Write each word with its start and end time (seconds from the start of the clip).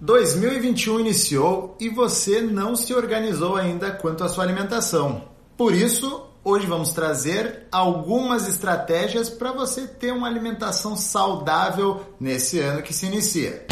2021 0.00 1.00
iniciou 1.00 1.76
e 1.78 1.90
você 1.90 2.40
não 2.40 2.74
se 2.74 2.94
organizou 2.94 3.56
ainda 3.56 3.90
quanto 3.90 4.24
à 4.24 4.30
sua 4.30 4.44
alimentação. 4.44 5.24
Por 5.58 5.74
isso, 5.74 6.26
hoje 6.42 6.66
vamos 6.66 6.92
trazer 6.94 7.66
algumas 7.70 8.48
estratégias 8.48 9.28
para 9.28 9.52
você 9.52 9.86
ter 9.86 10.10
uma 10.10 10.26
alimentação 10.26 10.96
saudável 10.96 12.00
nesse 12.18 12.58
ano 12.60 12.82
que 12.82 12.94
se 12.94 13.04
inicia. 13.04 13.69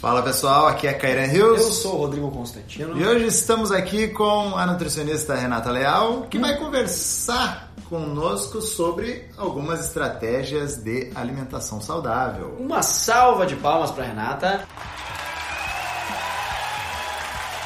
Fala 0.00 0.22
pessoal, 0.22 0.66
aqui 0.66 0.86
é 0.86 0.94
Kairan 0.94 1.26
Rios. 1.26 1.60
Eu 1.60 1.72
sou 1.72 1.94
o 1.96 1.98
Rodrigo 1.98 2.30
Constantino. 2.30 2.98
E 2.98 3.06
hoje 3.06 3.26
estamos 3.26 3.70
aqui 3.70 4.08
com 4.08 4.56
a 4.56 4.66
nutricionista 4.66 5.34
Renata 5.34 5.70
Leal, 5.70 6.22
que 6.22 6.38
vai 6.38 6.56
conversar 6.56 7.70
conosco 7.86 8.62
sobre 8.62 9.28
algumas 9.36 9.84
estratégias 9.84 10.78
de 10.78 11.10
alimentação 11.14 11.82
saudável. 11.82 12.56
Uma 12.58 12.80
salva 12.80 13.44
de 13.44 13.56
palmas 13.56 13.90
para 13.90 14.04
Renata. 14.04 14.66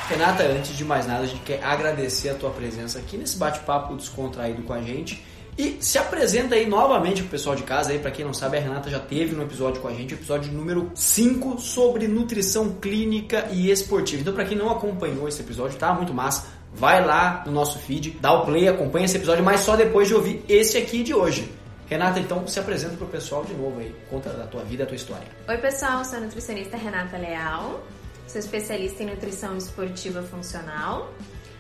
Renata, 0.09 0.43
antes 0.43 0.77
de 0.77 0.85
mais 0.85 1.07
nada, 1.07 1.23
a 1.23 1.27
gente 1.27 1.43
quer 1.43 1.63
agradecer 1.63 2.31
a 2.31 2.35
tua 2.35 2.51
presença 2.51 2.99
aqui 2.99 3.17
nesse 3.17 3.37
bate-papo 3.37 3.95
descontraído 3.95 4.65
com 4.65 4.73
a 4.73 4.83
gente. 4.83 5.25
E 5.57 5.79
se 5.81 5.99
apresenta 5.99 6.57
aí 6.57 6.67
novamente 6.67 7.23
pro 7.23 7.31
pessoal 7.31 7.55
de 7.55 7.63
casa 7.63 7.93
aí, 7.93 7.99
para 8.01 8.11
quem 8.11 8.25
não 8.25 8.35
sabe, 8.35 8.57
a 8.57 8.61
Renata 8.61 8.91
já 8.91 8.99
teve 8.99 9.37
no 9.37 9.43
episódio 9.43 9.81
com 9.81 9.87
a 9.87 9.93
gente, 9.93 10.15
episódio 10.15 10.53
número 10.53 10.91
5 10.95 11.61
sobre 11.61 12.09
nutrição 12.09 12.75
clínica 12.75 13.49
e 13.53 13.71
esportiva. 13.71 14.23
Então, 14.23 14.35
para 14.35 14.45
quem 14.45 14.59
não 14.59 14.69
acompanhou 14.69 15.29
esse 15.29 15.41
episódio, 15.43 15.79
tá 15.79 15.95
muito 15.95 16.13
massa. 16.13 16.47
Vai 16.73 17.05
lá 17.05 17.45
no 17.47 17.53
nosso 17.53 17.79
feed, 17.79 18.19
dá 18.21 18.33
o 18.33 18.45
play, 18.45 18.67
acompanha 18.67 19.05
esse 19.05 19.17
episódio, 19.17 19.45
mas 19.45 19.61
só 19.61 19.77
depois 19.77 20.09
de 20.09 20.15
ouvir 20.15 20.45
esse 20.49 20.77
aqui 20.77 21.05
de 21.05 21.15
hoje. 21.15 21.49
Renata, 21.87 22.19
então 22.19 22.45
se 22.49 22.59
apresenta 22.59 22.97
pro 22.97 23.07
pessoal 23.07 23.45
de 23.45 23.55
novo 23.55 23.79
aí, 23.79 23.95
conta 24.11 24.31
da 24.31 24.47
tua 24.47 24.65
vida, 24.65 24.83
da 24.83 24.89
tua 24.89 24.97
história. 24.97 25.27
Oi, 25.47 25.59
pessoal, 25.59 26.05
sou 26.05 26.19
a 26.19 26.21
nutricionista 26.23 26.77
Renata 26.77 27.17
Leal, 27.17 27.81
sou 28.27 28.41
especialista 28.41 29.05
em 29.05 29.07
nutrição 29.07 29.57
esportiva 29.57 30.21
funcional. 30.23 31.13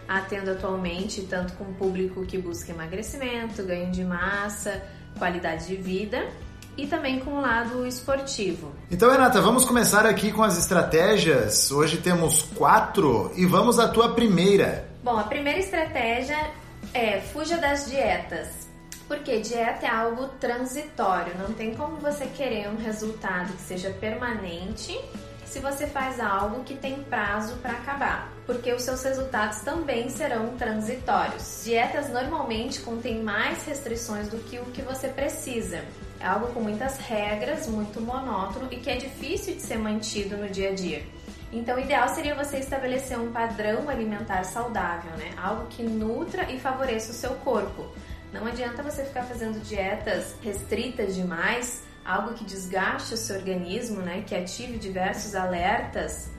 Atendo 0.08 0.50
atualmente 0.50 1.22
tanto 1.22 1.54
com 1.54 1.64
o 1.64 1.74
público 1.74 2.24
que 2.26 2.38
busca 2.38 2.72
emagrecimento, 2.72 3.62
ganho 3.62 3.90
de 3.90 4.04
massa, 4.04 4.82
qualidade 5.18 5.66
de 5.66 5.76
vida 5.76 6.28
e 6.76 6.86
também 6.86 7.20
com 7.20 7.34
o 7.34 7.40
lado 7.40 7.86
esportivo. 7.86 8.72
Então, 8.90 9.10
Renata, 9.10 9.40
vamos 9.40 9.64
começar 9.64 10.06
aqui 10.06 10.32
com 10.32 10.42
as 10.42 10.58
estratégias. 10.58 11.70
Hoje 11.70 11.98
temos 11.98 12.42
quatro 12.42 13.32
e 13.36 13.46
vamos 13.46 13.78
à 13.78 13.88
tua 13.88 14.14
primeira. 14.14 14.88
Bom, 15.02 15.18
a 15.18 15.24
primeira 15.24 15.58
estratégia 15.58 16.50
é 16.92 17.20
fuja 17.20 17.56
das 17.56 17.88
dietas. 17.88 18.64
Porque 19.06 19.38
dieta 19.38 19.84
é 19.84 19.90
algo 19.90 20.28
transitório, 20.40 21.34
não 21.38 21.52
tem 21.52 21.74
como 21.74 21.96
você 21.96 22.24
querer 22.24 22.68
um 22.70 22.76
resultado 22.76 23.52
que 23.52 23.60
seja 23.60 23.90
permanente 23.90 24.98
se 25.46 25.60
você 25.60 25.86
faz 25.86 26.18
algo 26.20 26.64
que 26.64 26.74
tem 26.74 27.02
prazo 27.04 27.56
para 27.56 27.72
acabar, 27.72 28.32
porque 28.46 28.72
os 28.72 28.82
seus 28.82 29.02
resultados 29.02 29.60
também 29.60 30.08
serão 30.08 30.56
transitórios. 30.56 31.62
Dietas 31.64 32.10
normalmente 32.10 32.80
contêm 32.80 33.22
mais 33.22 33.64
restrições 33.64 34.28
do 34.28 34.38
que 34.38 34.58
o 34.58 34.64
que 34.66 34.82
você 34.82 35.08
precisa. 35.08 35.84
É 36.20 36.26
algo 36.26 36.48
com 36.48 36.60
muitas 36.60 36.98
regras, 36.98 37.66
muito 37.66 38.00
monótono 38.00 38.68
e 38.70 38.76
que 38.76 38.90
é 38.90 38.96
difícil 38.96 39.54
de 39.54 39.62
ser 39.62 39.78
mantido 39.78 40.36
no 40.36 40.48
dia 40.48 40.70
a 40.70 40.74
dia. 40.74 41.04
Então, 41.52 41.76
o 41.76 41.80
ideal 41.80 42.08
seria 42.08 42.34
você 42.34 42.58
estabelecer 42.58 43.16
um 43.16 43.30
padrão 43.30 43.88
alimentar 43.88 44.42
saudável, 44.44 45.12
né? 45.12 45.30
Algo 45.36 45.66
que 45.66 45.84
nutra 45.84 46.50
e 46.50 46.58
favoreça 46.58 47.12
o 47.12 47.14
seu 47.14 47.30
corpo. 47.36 47.86
Não 48.32 48.44
adianta 48.46 48.82
você 48.82 49.04
ficar 49.04 49.22
fazendo 49.22 49.62
dietas 49.62 50.34
restritas 50.42 51.14
demais 51.14 51.83
algo 52.04 52.34
que 52.34 52.44
desgaste 52.44 53.14
o 53.14 53.16
seu 53.16 53.36
organismo, 53.36 54.02
né, 54.02 54.22
que 54.26 54.34
ative 54.34 54.78
diversos 54.78 55.34
alertas 55.34 56.30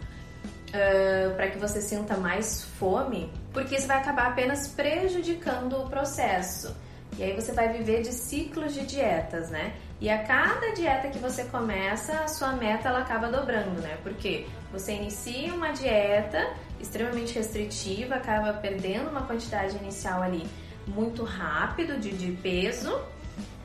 uh, 0.69 1.35
para 1.35 1.49
que 1.49 1.57
você 1.57 1.81
sinta 1.81 2.15
mais 2.17 2.63
fome, 2.77 3.31
porque 3.51 3.75
isso 3.75 3.87
vai 3.87 3.97
acabar 3.97 4.27
apenas 4.27 4.67
prejudicando 4.67 5.73
o 5.77 5.89
processo. 5.89 6.75
E 7.17 7.23
aí 7.23 7.33
você 7.33 7.53
vai 7.53 7.71
viver 7.71 8.01
de 8.01 8.11
ciclos 8.11 8.73
de 8.73 8.85
dietas, 8.85 9.49
né? 9.49 9.73
E 10.01 10.09
a 10.09 10.23
cada 10.23 10.71
dieta 10.73 11.07
que 11.07 11.17
você 11.17 11.45
começa, 11.45 12.11
a 12.19 12.27
sua 12.27 12.51
meta 12.51 12.89
ela 12.89 12.99
acaba 12.99 13.29
dobrando, 13.29 13.81
né? 13.81 13.97
Porque 14.03 14.45
você 14.69 14.93
inicia 14.93 15.53
uma 15.53 15.71
dieta 15.71 16.53
extremamente 16.77 17.33
restritiva, 17.35 18.15
acaba 18.15 18.51
perdendo 18.53 19.09
uma 19.09 19.21
quantidade 19.21 19.77
inicial 19.77 20.21
ali 20.21 20.45
muito 20.85 21.23
rápido 21.23 21.97
de, 21.97 22.11
de 22.11 22.33
peso 22.33 22.99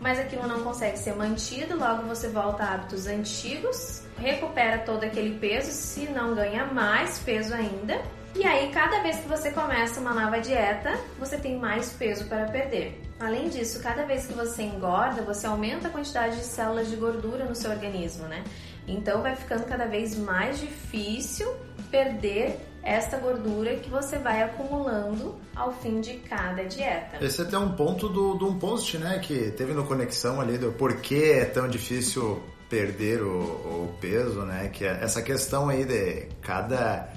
mas 0.01 0.19
aquilo 0.19 0.47
não 0.47 0.63
consegue 0.63 0.99
ser 0.99 1.15
mantido, 1.15 1.77
logo 1.77 2.03
você 2.03 2.29
volta 2.29 2.65
a 2.65 2.75
hábitos 2.75 3.07
antigos, 3.07 4.03
recupera 4.19 4.79
todo 4.79 5.05
aquele 5.05 5.39
peso, 5.39 5.71
se 5.71 6.07
não 6.11 6.35
ganha 6.35 6.65
mais 6.67 7.19
peso 7.19 7.55
ainda. 7.55 8.01
E 8.35 8.45
aí, 8.45 8.71
cada 8.71 9.03
vez 9.03 9.17
que 9.17 9.29
você 9.29 9.51
começa 9.51 10.01
uma 10.01 10.15
nova 10.15 10.41
dieta, 10.41 10.97
você 11.19 11.37
tem 11.37 11.59
mais 11.59 11.93
peso 11.93 12.27
para 12.27 12.47
perder. 12.47 13.01
Além 13.19 13.49
disso, 13.49 13.83
cada 13.83 14.05
vez 14.05 14.27
que 14.27 14.33
você 14.33 14.63
engorda, 14.63 15.21
você 15.23 15.47
aumenta 15.47 15.89
a 15.89 15.91
quantidade 15.91 16.37
de 16.37 16.45
células 16.45 16.89
de 16.89 16.97
gordura 16.97 17.45
no 17.45 17.55
seu 17.55 17.71
organismo, 17.71 18.29
né? 18.29 18.45
Então 18.87 19.21
vai 19.21 19.35
ficando 19.35 19.65
cada 19.67 19.87
vez 19.87 20.17
mais 20.17 20.59
difícil 20.59 21.53
perder 21.91 22.59
esta 22.83 23.19
gordura 23.19 23.77
que 23.77 23.91
você 23.91 24.19
vai 24.19 24.43
acumulando 24.43 25.35
ao 25.55 25.73
fim 25.73 26.01
de 26.01 26.15
cada 26.15 26.65
dieta. 26.65 27.25
Esse 27.25 27.43
é 27.43 27.45
até 27.45 27.59
um 27.59 27.73
ponto 27.73 28.09
do, 28.09 28.35
do 28.35 28.49
um 28.49 28.59
post, 28.59 28.99
né, 28.99 29.19
que 29.19 29.51
teve 29.53 29.73
no 29.73 29.85
Conexão 29.85 30.41
ali 30.41 30.57
do 30.59 30.73
porquê 30.73 31.39
é 31.41 31.45
tão 31.45 31.69
difícil 31.69 32.43
perder 32.69 33.23
o, 33.23 33.31
o 33.31 33.97
peso, 34.01 34.43
né, 34.43 34.69
que 34.73 34.85
é 34.85 34.99
essa 35.03 35.21
questão 35.21 35.69
aí 35.69 35.85
de 35.85 36.29
cada 36.41 37.09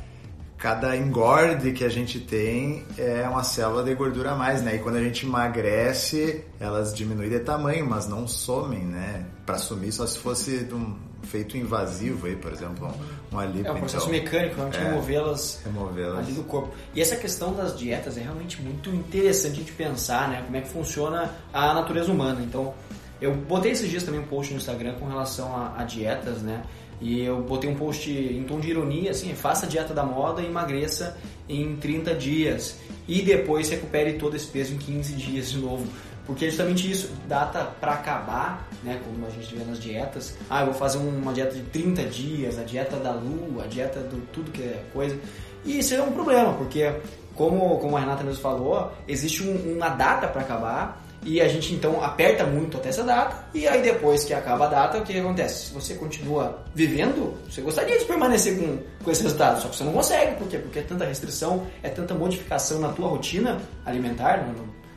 cada 0.63 0.95
engorde 0.95 1.73
que 1.73 1.83
a 1.83 1.89
gente 1.89 2.21
tem 2.21 2.85
é 2.97 3.27
uma 3.27 3.43
célula 3.43 3.83
de 3.83 3.93
gordura 3.93 4.31
a 4.31 4.35
mais, 4.35 4.61
né? 4.61 4.77
E 4.77 4.79
quando 4.79 4.95
a 4.95 5.03
gente 5.03 5.25
emagrece, 5.25 6.45
elas 6.57 6.93
diminuem 6.93 7.29
de 7.29 7.39
tamanho, 7.39 7.85
mas 7.85 8.07
não 8.07 8.25
somem, 8.25 8.85
né? 8.85 9.25
Para 9.45 9.57
sumir 9.57 9.91
só 9.91 10.07
se 10.07 10.17
fosse 10.17 10.63
de 10.63 10.73
um 10.73 10.97
feito 11.23 11.57
invasivo 11.57 12.27
aí, 12.27 12.35
por 12.35 12.51
exemplo, 12.51 12.87
um, 13.31 13.35
um 13.35 13.39
alipo. 13.39 13.67
É 13.67 13.71
um 13.71 13.79
processo 13.79 14.09
então, 14.09 14.21
mecânico, 14.21 14.55
realmente 14.55 14.77
é, 14.77 14.83
removê-las 14.83 15.61
removê 15.63 16.03
ali 16.05 16.33
do 16.33 16.43
corpo. 16.43 16.73
E 16.93 17.01
essa 17.01 17.15
questão 17.15 17.53
das 17.53 17.77
dietas 17.77 18.17
é 18.17 18.21
realmente 18.21 18.61
muito 18.61 18.89
interessante 18.89 19.61
de 19.61 19.71
pensar, 19.71 20.29
né? 20.29 20.41
Como 20.43 20.55
é 20.55 20.61
que 20.61 20.69
funciona 20.69 21.33
a 21.51 21.73
natureza 21.73 22.11
humana. 22.11 22.41
Então, 22.41 22.73
eu 23.21 23.33
botei 23.33 23.71
esses 23.71 23.89
dias 23.89 24.03
também 24.03 24.19
um 24.19 24.25
post 24.25 24.51
no 24.51 24.57
Instagram 24.57 24.95
com 24.95 25.07
relação 25.07 25.55
a, 25.55 25.75
a 25.77 25.83
dietas, 25.83 26.41
né? 26.41 26.63
E 27.01 27.21
eu 27.21 27.41
botei 27.41 27.69
um 27.69 27.75
post 27.75 28.09
em 28.09 28.43
tom 28.43 28.59
de 28.59 28.69
ironia, 28.69 29.11
assim, 29.11 29.33
faça 29.33 29.65
a 29.65 29.69
dieta 29.69 29.93
da 29.93 30.05
moda 30.05 30.41
e 30.41 30.45
emagreça 30.45 31.17
em 31.49 31.75
30 31.75 32.15
dias. 32.15 32.77
E 33.07 33.21
depois 33.21 33.69
recupere 33.69 34.13
todo 34.13 34.35
esse 34.35 34.47
peso 34.47 34.73
em 34.73 34.77
15 34.77 35.13
dias 35.13 35.51
de 35.51 35.57
novo. 35.57 35.85
Porque 36.25 36.45
é 36.45 36.49
justamente 36.49 36.89
isso, 36.89 37.11
data 37.27 37.65
para 37.81 37.93
acabar, 37.93 38.67
né, 38.81 38.99
como 39.03 39.25
a 39.25 39.29
gente 39.29 39.55
vê 39.55 39.63
nas 39.65 39.79
dietas. 39.79 40.37
Ah, 40.49 40.61
eu 40.61 40.67
vou 40.67 40.75
fazer 40.75 40.97
uma 40.97 41.33
dieta 41.33 41.53
de 41.53 41.61
30 41.63 42.03
dias, 42.03 42.57
a 42.57 42.63
dieta 42.63 42.95
da 42.97 43.11
lua, 43.11 43.65
a 43.65 43.67
dieta 43.67 43.99
do 43.99 44.25
tudo 44.31 44.51
que 44.51 44.61
é 44.61 44.83
coisa. 44.93 45.17
E 45.65 45.79
isso 45.79 45.93
é 45.93 46.01
um 46.01 46.11
problema, 46.11 46.53
porque 46.53 46.93
como, 47.35 47.77
como 47.79 47.97
a 47.97 47.99
Renata 47.99 48.23
mesmo 48.23 48.41
falou, 48.41 48.91
existe 49.07 49.43
um, 49.43 49.75
uma 49.75 49.89
data 49.89 50.27
para 50.27 50.41
acabar 50.41 51.03
e 51.25 51.39
a 51.39 51.47
gente 51.47 51.73
então 51.73 52.03
aperta 52.03 52.45
muito 52.45 52.77
até 52.77 52.89
essa 52.89 53.03
data 53.03 53.45
e 53.53 53.67
aí 53.67 53.81
depois 53.81 54.23
que 54.25 54.33
acaba 54.33 54.65
a 54.65 54.69
data, 54.69 54.97
o 54.99 55.03
que 55.03 55.17
acontece? 55.17 55.67
Se 55.67 55.73
você 55.73 55.95
continua 55.95 56.63
vivendo, 56.75 57.33
você 57.49 57.61
gostaria 57.61 57.97
de 57.97 58.05
permanecer 58.05 58.57
com, 58.57 58.77
com 59.03 59.11
esse 59.11 59.23
resultado, 59.23 59.61
só 59.61 59.67
que 59.67 59.75
você 59.75 59.83
não 59.83 59.93
consegue, 59.93 60.35
por 60.35 60.47
quê? 60.47 60.57
Porque 60.57 60.79
é 60.79 60.83
tanta 60.83 61.05
restrição, 61.05 61.65
é 61.81 61.89
tanta 61.89 62.13
modificação 62.13 62.79
na 62.79 62.89
tua 62.89 63.07
rotina 63.07 63.59
alimentar, 63.85 64.45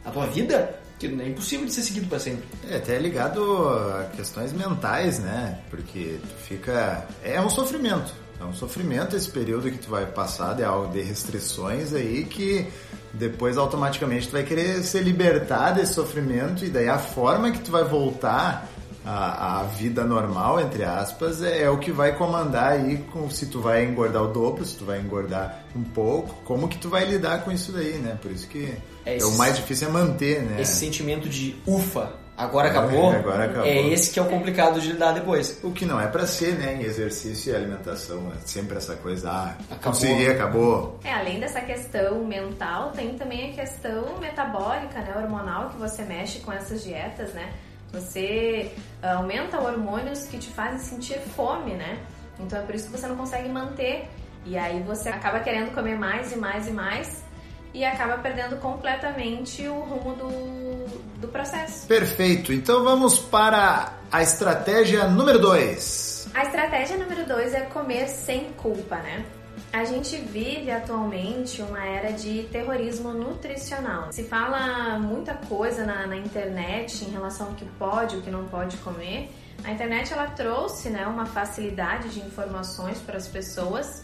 na 0.05 0.11
tua 0.11 0.27
vida, 0.27 0.79
que 0.99 1.07
é 1.07 1.29
impossível 1.29 1.67
de 1.67 1.73
ser 1.73 1.83
seguido 1.83 2.07
para 2.07 2.19
sempre. 2.19 2.45
É 2.71 2.77
até 2.77 2.99
ligado 2.99 3.69
a 3.69 4.10
questões 4.16 4.53
mentais, 4.53 5.19
né? 5.19 5.59
Porque 5.71 6.19
tu 6.21 6.34
fica. 6.48 7.07
É 7.22 7.41
um 7.41 7.51
sofrimento. 7.51 8.13
É 8.41 8.45
um 8.45 8.53
sofrimento 8.53 9.16
esse 9.16 9.31
período 9.31 9.71
que 9.71 9.78
tu 9.78 9.89
vai 9.89 10.04
passar 10.07 10.54
de 10.54 10.63
de 10.93 11.01
restrições 11.01 11.95
aí 11.95 12.25
que 12.25 12.66
depois 13.15 13.57
automaticamente 13.57 14.28
tu 14.28 14.33
vai 14.33 14.43
querer 14.43 14.83
se 14.83 15.01
libertar 15.01 15.71
desse 15.71 15.95
sofrimento 15.95 16.63
e 16.63 16.69
daí 16.69 16.87
a 16.87 16.98
forma 16.98 17.51
que 17.51 17.60
tu 17.60 17.71
vai 17.71 17.84
voltar 17.84 18.69
a, 19.07 19.61
a 19.61 19.63
vida 19.63 20.05
normal, 20.05 20.61
entre 20.61 20.83
aspas, 20.83 21.41
é, 21.43 21.63
é, 21.63 21.71
o 21.71 21.79
que 21.79 21.93
vai 21.93 22.17
comandar 22.17 22.73
aí 22.73 22.99
com, 23.13 23.31
se 23.31 23.47
tu 23.47 23.61
vai 23.61 23.85
engordar 23.85 24.23
o 24.25 24.27
dobro, 24.29 24.65
se 24.65 24.77
tu 24.77 24.85
vai 24.85 24.99
engordar 25.01 25.65
um 25.77 25.85
pouco, 25.85 26.35
como 26.45 26.67
que 26.69 26.77
tu 26.77 26.89
vai 26.89 27.05
lidar 27.05 27.45
com 27.45 27.53
isso 27.53 27.71
daí, 27.71 27.95
né? 27.99 28.19
Por 28.21 28.33
isso 28.33 28.49
que 28.49 28.77
é, 29.05 29.17
esse, 29.17 29.25
é 29.25 29.29
o 29.29 29.39
mais 29.39 29.57
difícil 29.57 29.89
é 29.89 29.93
manter, 29.93 30.43
né? 30.43 30.61
Esse 30.61 30.75
sentimento 30.81 31.29
de 31.29 31.55
ufa 31.65 32.13
agora 32.37 32.69
acabou, 32.69 33.11
Agora 33.13 33.45
acabou. 33.45 33.65
é 33.65 33.79
esse 33.89 34.13
que 34.13 34.19
é 34.19 34.23
o 34.23 34.27
complicado 34.27 34.81
de 34.81 34.93
lidar 34.93 35.13
depois. 35.13 35.59
O 35.63 35.71
que 35.71 35.87
não 35.87 36.01
é 36.01 36.07
pra 36.09 36.27
ser, 36.27 36.55
né? 36.59 36.75
Em 36.75 36.83
exercício 36.83 37.53
e 37.53 37.57
alimentação. 37.57 38.31
É 38.35 38.47
sempre 38.47 38.77
essa 38.77 38.95
coisa, 38.97 39.31
ah, 39.31 39.55
Acabou. 39.71 39.79
consegui, 39.93 40.29
acabou. 40.29 41.01
É, 41.05 41.13
além 41.15 41.41
dessa 41.41 41.61
questão 41.61 42.25
mental, 42.25 42.91
tem 42.91 43.17
também 43.17 43.51
a 43.51 43.55
questão 43.55 44.19
metabólica, 44.19 45.01
né, 45.01 45.15
hormonal, 45.17 45.71
que 45.71 45.77
você 45.79 46.03
mexe 46.03 46.41
com 46.41 46.53
essas 46.53 46.83
dietas, 46.83 47.33
né? 47.33 47.53
Você 47.92 48.72
ah, 49.03 49.15
aumenta 49.15 49.60
hormônios 49.60 50.24
que 50.24 50.38
te 50.38 50.50
fazem 50.50 50.78
sentir 50.78 51.18
fome, 51.21 51.74
né? 51.74 51.98
Então 52.38 52.59
é 52.59 52.62
por 52.62 52.74
isso 52.74 52.86
que 52.86 52.92
você 52.98 53.06
não 53.06 53.16
consegue 53.16 53.48
manter. 53.48 54.09
E 54.44 54.56
aí 54.56 54.83
você 54.83 55.09
acaba 55.09 55.41
querendo 55.41 55.74
comer 55.74 55.98
mais 55.98 56.33
e 56.33 56.36
mais 56.36 56.68
e 56.68 56.71
mais 56.71 57.24
e 57.74 57.84
acaba 57.84 58.16
perdendo 58.18 58.56
completamente 58.56 59.66
o 59.68 59.80
rumo 59.80 60.15
do, 60.15 61.21
do 61.21 61.28
processo. 61.28 61.86
Perfeito. 61.86 62.53
Então 62.53 62.83
vamos 62.83 63.18
para 63.18 63.92
a 64.10 64.22
estratégia 64.22 65.06
número 65.09 65.38
2. 65.38 66.30
A 66.33 66.42
estratégia 66.42 66.97
número 66.97 67.27
dois 67.27 67.54
é 67.54 67.62
comer 67.62 68.09
sem 68.09 68.53
culpa, 68.59 68.97
né? 68.97 69.24
A 69.72 69.84
gente 69.84 70.16
vive 70.16 70.71
atualmente 70.71 71.60
uma 71.60 71.84
era 71.84 72.13
de 72.13 72.45
terrorismo 72.45 73.13
nutricional. 73.13 74.10
Se 74.13 74.24
fala 74.24 74.98
muita 74.98 75.34
coisa 75.34 75.84
na, 75.84 76.07
na 76.07 76.16
internet 76.16 77.04
em 77.04 77.10
relação 77.10 77.48
ao 77.48 77.54
que 77.54 77.65
pode 77.78 78.16
e 78.16 78.18
o 78.18 78.22
que 78.22 78.30
não 78.30 78.47
pode 78.47 78.77
comer. 78.78 79.30
A 79.65 79.72
internet 79.72 80.13
ela 80.13 80.28
trouxe 80.28 80.89
né, 80.89 81.07
uma 81.07 81.27
facilidade 81.27 82.09
de 82.10 82.21
informações 82.21 82.98
para 83.01 83.16
as 83.16 83.27
pessoas, 83.27 84.03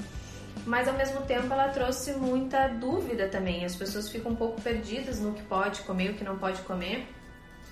mas 0.67 0.89
ao 0.89 0.95
mesmo 0.95 1.23
tempo 1.23 1.53
ela 1.53 1.69
trouxe 1.69 2.13
muita 2.13 2.69
dúvida 2.69 3.29
também. 3.29 3.65
As 3.65 3.75
pessoas 3.75 4.09
ficam 4.09 4.33
um 4.33 4.37
pouco 4.37 4.61
perdidas 4.61 5.21
no 5.21 5.33
que 5.33 5.43
pode 5.43 5.81
comer 5.83 6.09
e 6.09 6.11
o 6.11 6.15
que 6.15 6.25
não 6.25 6.37
pode 6.37 6.61
comer 6.63 7.07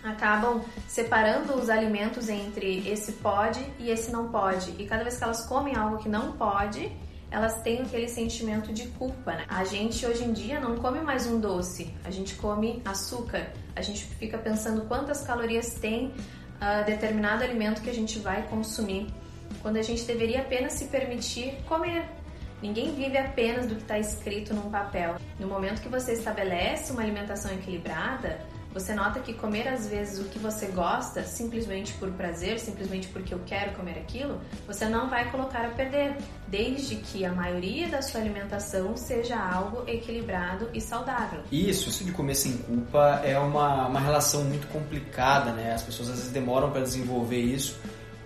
acabam 0.02 0.64
separando 0.88 1.54
os 1.54 1.68
alimentos 1.68 2.28
entre 2.28 2.88
esse 2.88 3.12
pode 3.12 3.60
e 3.78 3.90
esse 3.90 4.10
não 4.10 4.28
pode. 4.28 4.74
E 4.78 4.86
cada 4.86 5.02
vez 5.02 5.18
que 5.18 5.24
elas 5.24 5.44
comem 5.46 5.76
algo 5.76 5.98
que 5.98 6.08
não 6.08 6.32
pode, 6.32 6.90
elas 7.30 7.62
têm 7.62 7.82
aquele 7.82 8.08
sentimento 8.08 8.72
de 8.72 8.88
culpa. 8.88 9.32
Né? 9.32 9.44
A 9.48 9.64
gente 9.64 10.04
hoje 10.04 10.24
em 10.24 10.32
dia 10.32 10.58
não 10.58 10.76
come 10.76 11.00
mais 11.00 11.26
um 11.26 11.38
doce, 11.38 11.94
a 12.04 12.10
gente 12.10 12.34
come 12.34 12.82
açúcar. 12.84 13.52
A 13.76 13.82
gente 13.82 14.04
fica 14.04 14.36
pensando 14.36 14.82
quantas 14.86 15.22
calorias 15.22 15.74
tem 15.74 16.06
uh, 16.08 16.84
determinado 16.84 17.44
alimento 17.44 17.80
que 17.82 17.90
a 17.90 17.94
gente 17.94 18.18
vai 18.18 18.42
consumir, 18.48 19.06
quando 19.62 19.76
a 19.76 19.82
gente 19.82 20.04
deveria 20.04 20.40
apenas 20.40 20.74
se 20.74 20.86
permitir 20.86 21.56
comer. 21.68 22.04
Ninguém 22.62 22.94
vive 22.94 23.16
apenas 23.16 23.66
do 23.66 23.74
que 23.74 23.82
está 23.82 23.98
escrito 23.98 24.52
num 24.52 24.70
papel. 24.70 25.16
No 25.38 25.46
momento 25.46 25.80
que 25.80 25.88
você 25.88 26.12
estabelece 26.12 26.92
uma 26.92 27.00
alimentação 27.00 27.50
equilibrada, 27.52 28.38
você 28.72 28.94
nota 28.94 29.18
que 29.20 29.34
comer 29.34 29.66
às 29.68 29.86
vezes 29.88 30.20
o 30.20 30.28
que 30.28 30.38
você 30.38 30.66
gosta, 30.66 31.24
simplesmente 31.24 31.92
por 31.94 32.10
prazer, 32.12 32.58
simplesmente 32.58 33.08
porque 33.08 33.34
eu 33.34 33.40
quero 33.44 33.72
comer 33.72 33.98
aquilo, 33.98 34.40
você 34.66 34.88
não 34.88 35.08
vai 35.08 35.30
colocar 35.30 35.64
a 35.64 35.70
perder, 35.70 36.16
desde 36.46 36.96
que 36.96 37.24
a 37.24 37.32
maioria 37.32 37.88
da 37.88 38.00
sua 38.00 38.20
alimentação 38.20 38.96
seja 38.96 39.36
algo 39.36 39.82
equilibrado 39.88 40.68
e 40.72 40.80
saudável. 40.80 41.40
Isso, 41.50 41.88
isso 41.88 42.04
de 42.04 42.12
comer 42.12 42.34
sem 42.34 42.56
culpa 42.58 43.20
é 43.24 43.38
uma, 43.38 43.88
uma 43.88 44.00
relação 44.00 44.44
muito 44.44 44.66
complicada, 44.68 45.52
né? 45.52 45.72
As 45.72 45.82
pessoas 45.82 46.08
às 46.10 46.16
vezes 46.16 46.32
demoram 46.32 46.70
para 46.70 46.82
desenvolver 46.82 47.40
isso, 47.40 47.78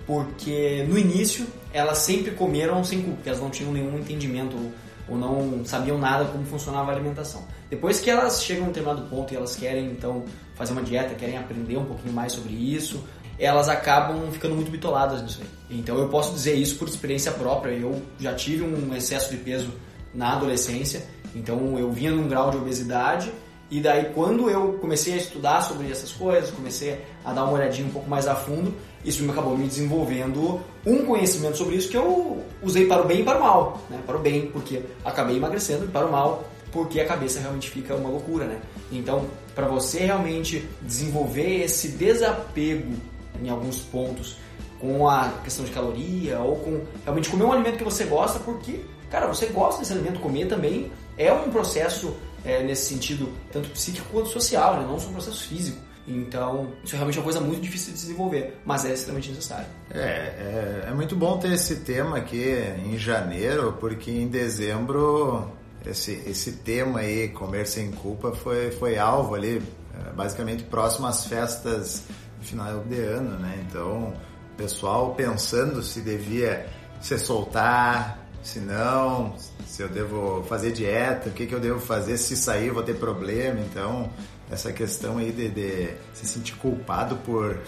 porque 0.07 0.85
no 0.89 0.99
início 0.99 1.47
elas 1.73 1.99
sempre 1.99 2.33
comeram 2.33 2.85
sem 2.85 3.01
culpa, 3.01 3.17
porque 3.17 3.29
elas 3.31 3.41
não 3.41 3.51
tinham 3.51 3.73
nenhum 3.73 3.99
entendimento 3.99 4.57
ou, 4.57 4.73
ou 5.09 5.17
não 5.17 5.65
sabiam 5.65 5.99
nada 5.99 6.27
como 6.27 6.45
funcionava 6.45 6.91
a 6.91 6.95
alimentação. 6.95 7.45
Depois 7.75 8.01
que 8.01 8.09
elas 8.09 8.45
chegam 8.45 8.63
a 8.63 8.67
um 8.67 8.69
determinado 8.69 9.03
ponto 9.09 9.35
e 9.35 9.37
elas 9.37 9.57
querem 9.57 9.87
então 9.87 10.25
fazer 10.55 10.73
uma 10.73 10.83
dieta, 10.83 11.13
querem 11.17 11.37
aprender 11.37 11.77
um 11.77 11.85
pouquinho 11.85 12.15
mais 12.15 12.31
sobre 12.31 12.53
isso, 12.55 13.03
elas 13.37 13.69
acabam 13.69 14.31
ficando 14.31 14.55
muito 14.55 14.71
bitoladas 14.71 15.21
nisso 15.21 15.41
aí. 15.43 15.79
Então 15.81 15.99
eu 15.99 16.09
posso 16.09 16.33
dizer 16.33 16.55
isso 16.55 16.77
por 16.77 16.87
experiência 16.87 17.33
própria. 17.33 17.73
Eu 17.73 18.01
já 18.21 18.33
tive 18.33 18.63
um 18.63 18.95
excesso 18.95 19.29
de 19.29 19.39
peso 19.39 19.73
na 20.15 20.35
adolescência, 20.35 21.05
então 21.35 21.77
eu 21.77 21.91
vinha 21.91 22.13
num 22.13 22.29
grau 22.29 22.53
de 22.53 22.59
obesidade 22.59 23.33
e 23.69 23.81
daí 23.81 24.13
quando 24.15 24.49
eu 24.49 24.75
comecei 24.75 25.15
a 25.15 25.17
estudar 25.17 25.61
sobre 25.63 25.91
essas 25.91 26.13
coisas, 26.13 26.53
comecei 26.53 27.01
a 27.25 27.33
dar 27.33 27.43
uma 27.43 27.55
olhadinha 27.55 27.89
um 27.89 27.91
pouco 27.91 28.09
mais 28.09 28.29
a 28.29 28.37
fundo, 28.37 28.73
isso 29.05 29.29
acabou 29.29 29.59
me 29.59 29.67
desenvolvendo 29.67 30.61
um 30.87 31.05
conhecimento 31.05 31.59
sobre 31.59 31.75
isso 31.75 31.89
que 31.89 31.97
eu 31.97 32.41
usei 32.63 32.87
para 32.87 33.03
o 33.03 33.05
bem 33.05 33.23
e 33.23 33.25
para 33.25 33.39
o 33.39 33.41
mal, 33.41 33.81
né? 33.91 33.99
Para 34.07 34.17
o 34.17 34.21
bem, 34.21 34.47
porque 34.47 34.81
acabei 35.05 35.39
emagrecendo, 35.39 35.87
e 35.87 35.89
para 35.89 36.07
o 36.07 36.13
mal, 36.13 36.45
porque 36.75 37.01
a 37.01 37.07
cabeça 37.07 37.39
realmente 37.39 37.71
fica 37.71 37.95
uma 37.95 38.11
loucura, 38.11 38.47
né? 38.47 38.61
Então, 38.91 39.27
para 39.55 39.69
você 39.69 40.01
realmente 40.01 40.69
desenvolver 40.83 41.63
esse 41.63 41.91
desapego 41.91 42.97
em 43.41 43.49
alguns 43.49 43.79
pontos 43.79 44.37
com 44.81 45.09
a 45.09 45.29
questão 45.45 45.65
de 45.65 45.71
caloria 45.71 46.41
ou 46.41 46.57
com 46.57 46.81
realmente 47.05 47.31
comer 47.31 47.45
um 47.45 47.53
alimento 47.53 47.79
que 47.79 47.85
você 47.85 48.05
gosta, 48.05 48.41
porque, 48.41 48.81
cara, 49.09 49.29
você 49.29 49.47
gosta 49.47 49.81
desse 49.81 49.93
alimento, 49.93 50.19
comer 50.19 50.47
também 50.49 50.91
é 51.17 51.33
um 51.33 51.49
processo 51.49 52.17
é, 52.45 52.61
nesse 52.65 52.93
sentido, 52.93 53.33
tanto 53.53 53.71
psíquico 53.71 54.09
quanto 54.11 54.29
social, 54.29 54.81
né? 54.81 54.87
não 54.87 54.99
só 54.99 55.09
um 55.09 55.13
processo 55.13 55.47
físico. 55.47 55.79
Então, 56.09 56.73
isso 56.85 56.97
é 56.97 56.99
realmente 56.99 57.19
uma 57.19 57.25
coisa 57.25 57.41
muito 57.41 57.63
difícil 57.63 57.93
de 57.93 58.01
desenvolver, 58.01 58.59
mas 58.67 58.85
é 58.85 58.93
extremamente 58.93 59.31
necessário. 59.31 59.67
É, 59.93 60.01
é, 60.01 60.85
é 60.89 60.91
muito 60.93 61.15
bom 61.15 61.39
ter 61.39 61.53
esse 61.53 61.77
tema 61.77 62.19
aqui 62.19 62.59
em 62.85 62.99
janeiro, 62.99 63.77
porque 63.81 64.11
em 64.11 64.27
dezembro 64.27 65.51
esse, 65.87 66.23
esse 66.27 66.53
tema 66.53 67.01
aí, 67.01 67.29
comer 67.29 67.67
sem 67.67 67.91
culpa, 67.91 68.33
foi, 68.33 68.71
foi 68.73 68.99
alvo 68.99 69.35
ali, 69.35 69.63
é, 69.95 70.13
basicamente 70.13 70.65
próximo 70.65 71.07
às 71.07 71.27
festas 71.27 72.05
final 72.41 72.81
de 72.81 73.01
ano, 73.01 73.39
né? 73.39 73.65
Então, 73.67 74.13
o 74.53 74.57
pessoal 74.57 75.15
pensando 75.15 75.83
se 75.83 76.01
devia 76.01 76.67
se 77.01 77.19
soltar, 77.19 78.19
se 78.43 78.61
não, 78.61 79.35
se 79.67 79.83
eu 79.83 79.89
devo 79.89 80.45
fazer 80.45 80.73
dieta, 80.73 81.31
o 81.31 81.33
que, 81.33 81.47
que 81.47 81.55
eu 81.55 81.61
devo 81.61 81.81
fazer, 81.81 82.19
se 82.19 82.37
sair 82.37 82.71
vou 82.71 82.83
ter 82.83 82.95
problema, 82.95 83.61
então 83.61 84.11
essa 84.51 84.73
questão 84.73 85.19
aí 85.19 85.33
de, 85.33 85.49
de 85.49 85.95
se 86.13 86.27
sentir 86.27 86.55
culpado 86.57 87.17
por 87.17 87.59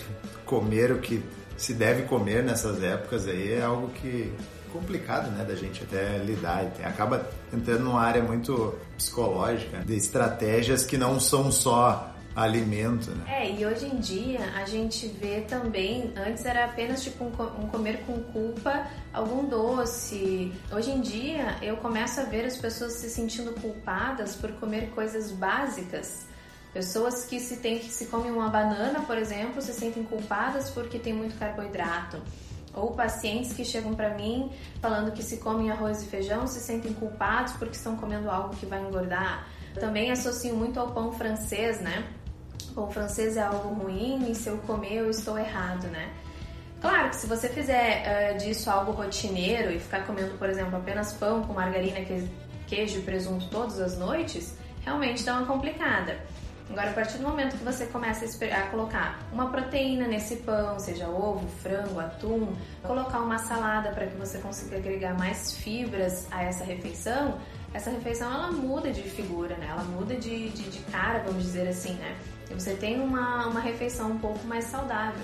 comer 0.44 0.92
o 0.92 0.98
que 0.98 1.24
se 1.56 1.72
deve 1.72 2.02
comer 2.02 2.44
nessas 2.44 2.82
épocas 2.82 3.26
aí 3.26 3.54
é 3.54 3.62
algo 3.62 3.88
que 3.88 4.32
complicado, 4.76 5.30
né, 5.30 5.44
da 5.44 5.54
gente 5.54 5.82
até 5.82 6.18
lidar 6.18 6.64
e 6.78 6.84
acaba 6.84 7.28
entrando 7.52 7.84
numa 7.84 8.02
área 8.02 8.22
muito 8.22 8.74
psicológica 8.96 9.78
de 9.84 9.96
estratégias 9.96 10.84
que 10.84 10.96
não 10.96 11.18
são 11.18 11.50
só 11.50 12.12
alimento, 12.36 13.10
né? 13.12 13.24
É, 13.26 13.50
e 13.50 13.64
hoje 13.64 13.86
em 13.86 13.98
dia 13.98 14.40
a 14.54 14.66
gente 14.66 15.06
vê 15.08 15.40
também, 15.40 16.12
antes 16.14 16.44
era 16.44 16.66
apenas 16.66 17.02
tipo 17.02 17.24
um, 17.24 17.28
um, 17.28 17.68
comer 17.68 18.02
com 18.06 18.20
culpa 18.24 18.86
algum 19.12 19.48
doce. 19.48 20.52
Hoje 20.70 20.90
em 20.90 21.00
dia 21.00 21.56
eu 21.62 21.78
começo 21.78 22.20
a 22.20 22.24
ver 22.24 22.44
as 22.44 22.58
pessoas 22.58 22.92
se 22.92 23.08
sentindo 23.08 23.58
culpadas 23.58 24.36
por 24.36 24.52
comer 24.52 24.90
coisas 24.90 25.32
básicas. 25.32 26.26
Pessoas 26.74 27.24
que 27.24 27.40
se 27.40 27.56
tem 27.56 27.78
que 27.78 27.88
se 27.88 28.04
comem 28.04 28.30
uma 28.30 28.50
banana, 28.50 29.00
por 29.00 29.16
exemplo, 29.16 29.62
se 29.62 29.72
sentem 29.72 30.02
culpadas 30.02 30.68
porque 30.68 30.98
tem 30.98 31.14
muito 31.14 31.38
carboidrato. 31.38 32.20
Ou 32.76 32.92
pacientes 32.92 33.54
que 33.54 33.64
chegam 33.64 33.94
para 33.94 34.10
mim 34.10 34.50
falando 34.80 35.10
que 35.12 35.22
se 35.22 35.38
comem 35.38 35.70
arroz 35.70 36.02
e 36.02 36.06
feijão 36.06 36.46
se 36.46 36.60
sentem 36.60 36.92
culpados 36.92 37.54
porque 37.54 37.74
estão 37.74 37.96
comendo 37.96 38.30
algo 38.30 38.54
que 38.54 38.66
vai 38.66 38.80
engordar. 38.80 39.48
Também 39.74 40.10
associo 40.10 40.54
muito 40.54 40.78
ao 40.78 40.92
pão 40.92 41.12
francês, 41.12 41.80
né? 41.80 42.06
Pão 42.74 42.90
francês 42.90 43.36
é 43.36 43.42
algo 43.42 43.74
ruim 43.82 44.30
e 44.30 44.34
se 44.34 44.48
eu 44.48 44.58
comer 44.58 44.98
eu 44.98 45.10
estou 45.10 45.38
errado, 45.38 45.86
né? 45.88 46.12
Claro 46.80 47.08
que 47.08 47.16
se 47.16 47.26
você 47.26 47.48
fizer 47.48 48.34
uh, 48.34 48.38
disso 48.38 48.70
algo 48.70 48.92
rotineiro 48.92 49.72
e 49.72 49.80
ficar 49.80 50.06
comendo, 50.06 50.36
por 50.36 50.48
exemplo, 50.48 50.76
apenas 50.76 51.12
pão 51.14 51.42
com 51.42 51.54
margarina, 51.54 51.98
queijo 52.66 52.98
e 52.98 53.02
presunto 53.02 53.48
todas 53.48 53.80
as 53.80 53.98
noites, 53.98 54.56
realmente 54.84 55.24
dá 55.24 55.38
uma 55.38 55.46
complicada. 55.46 56.18
Agora, 56.68 56.90
a 56.90 56.92
partir 56.92 57.18
do 57.18 57.22
momento 57.22 57.56
que 57.56 57.64
você 57.64 57.86
começa 57.86 58.24
a, 58.24 58.62
colocar 58.70 59.20
uma 59.32 59.50
proteína 59.50 60.08
nesse 60.08 60.36
pão, 60.36 60.78
seja 60.80 61.08
ovo, 61.08 61.46
frango, 61.62 62.00
atum, 62.00 62.54
colocar 62.82 63.20
uma 63.20 63.38
salada 63.38 63.90
para 63.90 64.06
que 64.06 64.16
você 64.16 64.38
consiga 64.38 64.76
agregar 64.76 65.16
mais 65.16 65.52
fibras 65.52 66.26
a 66.30 66.42
essa 66.42 66.64
refeição, 66.64 67.38
essa 67.72 67.90
refeição 67.90 68.32
ela 68.32 68.50
muda 68.50 68.90
de 68.90 69.02
figura, 69.02 69.56
né? 69.56 69.68
Ela 69.70 69.84
muda 69.84 70.16
de, 70.16 70.48
de, 70.50 70.64
de 70.64 70.78
cara, 70.90 71.20
vamos 71.24 71.44
dizer 71.44 71.68
assim, 71.68 71.92
né? 71.94 72.16
E 72.50 72.54
você 72.54 72.74
tem 72.74 73.00
uma, 73.00 73.46
uma 73.46 73.60
refeição 73.60 74.10
um 74.10 74.18
pouco 74.18 74.44
mais 74.46 74.64
saudável. 74.64 75.22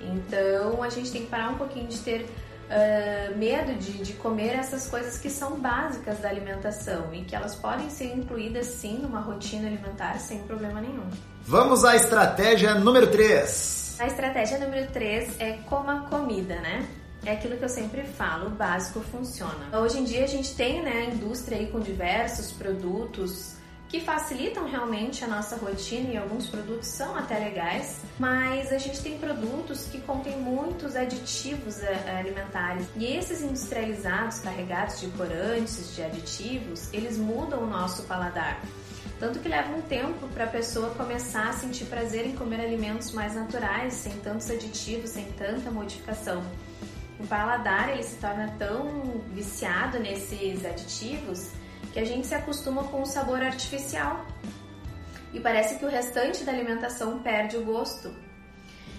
Então, 0.00 0.82
a 0.82 0.88
gente 0.88 1.10
tem 1.10 1.22
que 1.22 1.28
parar 1.28 1.50
um 1.50 1.56
pouquinho 1.56 1.88
de 1.88 1.98
ter 1.98 2.28
uh, 2.64 3.36
medo 3.36 3.74
de, 3.74 3.92
de 4.02 4.12
comer 4.14 4.54
essas 4.54 4.88
coisas 4.88 5.18
que 5.18 5.30
são 5.30 5.58
básicas 5.58 6.18
da 6.18 6.28
alimentação 6.28 7.12
e 7.12 7.24
que 7.24 7.34
elas 7.34 7.54
podem 7.54 7.90
ser 7.90 8.14
incluídas 8.14 8.66
sim 8.66 8.98
numa 8.98 9.20
rotina 9.20 9.66
alimentar 9.66 10.18
sem 10.18 10.38
problema 10.44 10.80
nenhum. 10.80 11.08
Vamos 11.42 11.84
à 11.84 11.96
estratégia 11.96 12.74
número 12.74 13.06
3. 13.08 13.96
A 14.00 14.06
estratégia 14.06 14.58
número 14.58 14.90
3 14.90 15.40
é 15.40 15.52
coma 15.68 16.06
comida, 16.08 16.56
né? 16.56 16.86
É 17.24 17.32
aquilo 17.32 17.56
que 17.56 17.64
eu 17.64 17.68
sempre 17.68 18.02
falo, 18.02 18.48
o 18.48 18.50
básico 18.50 19.00
funciona. 19.00 19.78
Hoje 19.78 19.98
em 19.98 20.04
dia 20.04 20.24
a 20.24 20.26
gente 20.26 20.54
tem 20.54 20.82
né, 20.82 21.06
a 21.08 21.14
indústria 21.14 21.58
aí 21.58 21.68
com 21.68 21.80
diversos 21.80 22.52
produtos 22.52 23.53
que 23.94 24.00
facilitam 24.00 24.68
realmente 24.68 25.24
a 25.24 25.28
nossa 25.28 25.54
rotina 25.54 26.10
e 26.10 26.16
alguns 26.16 26.48
produtos 26.48 26.88
são 26.88 27.16
até 27.16 27.38
legais, 27.38 28.00
mas 28.18 28.72
a 28.72 28.78
gente 28.78 29.00
tem 29.00 29.16
produtos 29.18 29.86
que 29.86 30.00
contêm 30.00 30.36
muitos 30.36 30.96
aditivos 30.96 31.80
eh, 31.80 32.18
alimentares 32.18 32.88
e 32.96 33.04
esses 33.04 33.40
industrializados 33.40 34.40
carregados 34.40 35.00
de 35.00 35.06
corantes, 35.10 35.94
de 35.94 36.02
aditivos, 36.02 36.92
eles 36.92 37.16
mudam 37.16 37.62
o 37.62 37.66
nosso 37.68 38.02
paladar. 38.02 38.60
Tanto 39.20 39.38
que 39.38 39.48
leva 39.48 39.72
um 39.72 39.82
tempo 39.82 40.26
para 40.34 40.42
a 40.42 40.48
pessoa 40.48 40.90
começar 40.96 41.50
a 41.50 41.52
sentir 41.52 41.84
prazer 41.84 42.26
em 42.26 42.34
comer 42.34 42.62
alimentos 42.62 43.12
mais 43.12 43.36
naturais, 43.36 43.94
sem 43.94 44.14
tantos 44.14 44.50
aditivos, 44.50 45.10
sem 45.10 45.30
tanta 45.38 45.70
modificação. 45.70 46.42
O 47.20 47.26
paladar 47.28 47.90
ele 47.90 48.02
se 48.02 48.16
torna 48.16 48.52
tão 48.58 49.22
viciado 49.32 50.00
nesses 50.00 50.66
aditivos 50.66 51.52
que 51.94 52.00
a 52.00 52.04
gente 52.04 52.26
se 52.26 52.34
acostuma 52.34 52.82
com 52.82 53.02
o 53.02 53.06
sabor 53.06 53.40
artificial 53.40 54.26
e 55.32 55.38
parece 55.38 55.78
que 55.78 55.84
o 55.84 55.88
restante 55.88 56.42
da 56.42 56.50
alimentação 56.50 57.20
perde 57.20 57.56
o 57.56 57.64
gosto. 57.64 58.12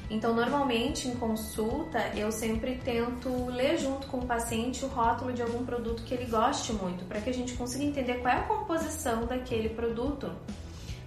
Então, 0.10 0.34
normalmente 0.34 1.10
em 1.10 1.16
consulta, 1.16 2.00
eu 2.16 2.32
sempre 2.32 2.78
tento 2.78 3.48
ler 3.48 3.78
junto 3.78 4.08
com 4.08 4.20
o 4.20 4.26
paciente 4.26 4.86
o 4.86 4.88
rótulo 4.88 5.34
de 5.34 5.42
algum 5.42 5.66
produto 5.66 6.04
que 6.04 6.14
ele 6.14 6.26
goste 6.26 6.72
muito, 6.72 7.04
para 7.04 7.20
que 7.20 7.30
a 7.30 7.34
gente 7.34 7.54
consiga 7.56 7.84
entender 7.84 8.22
qual 8.22 8.34
é 8.34 8.38
a 8.38 8.44
composição 8.44 9.26
daquele 9.26 9.68
produto, 9.68 10.32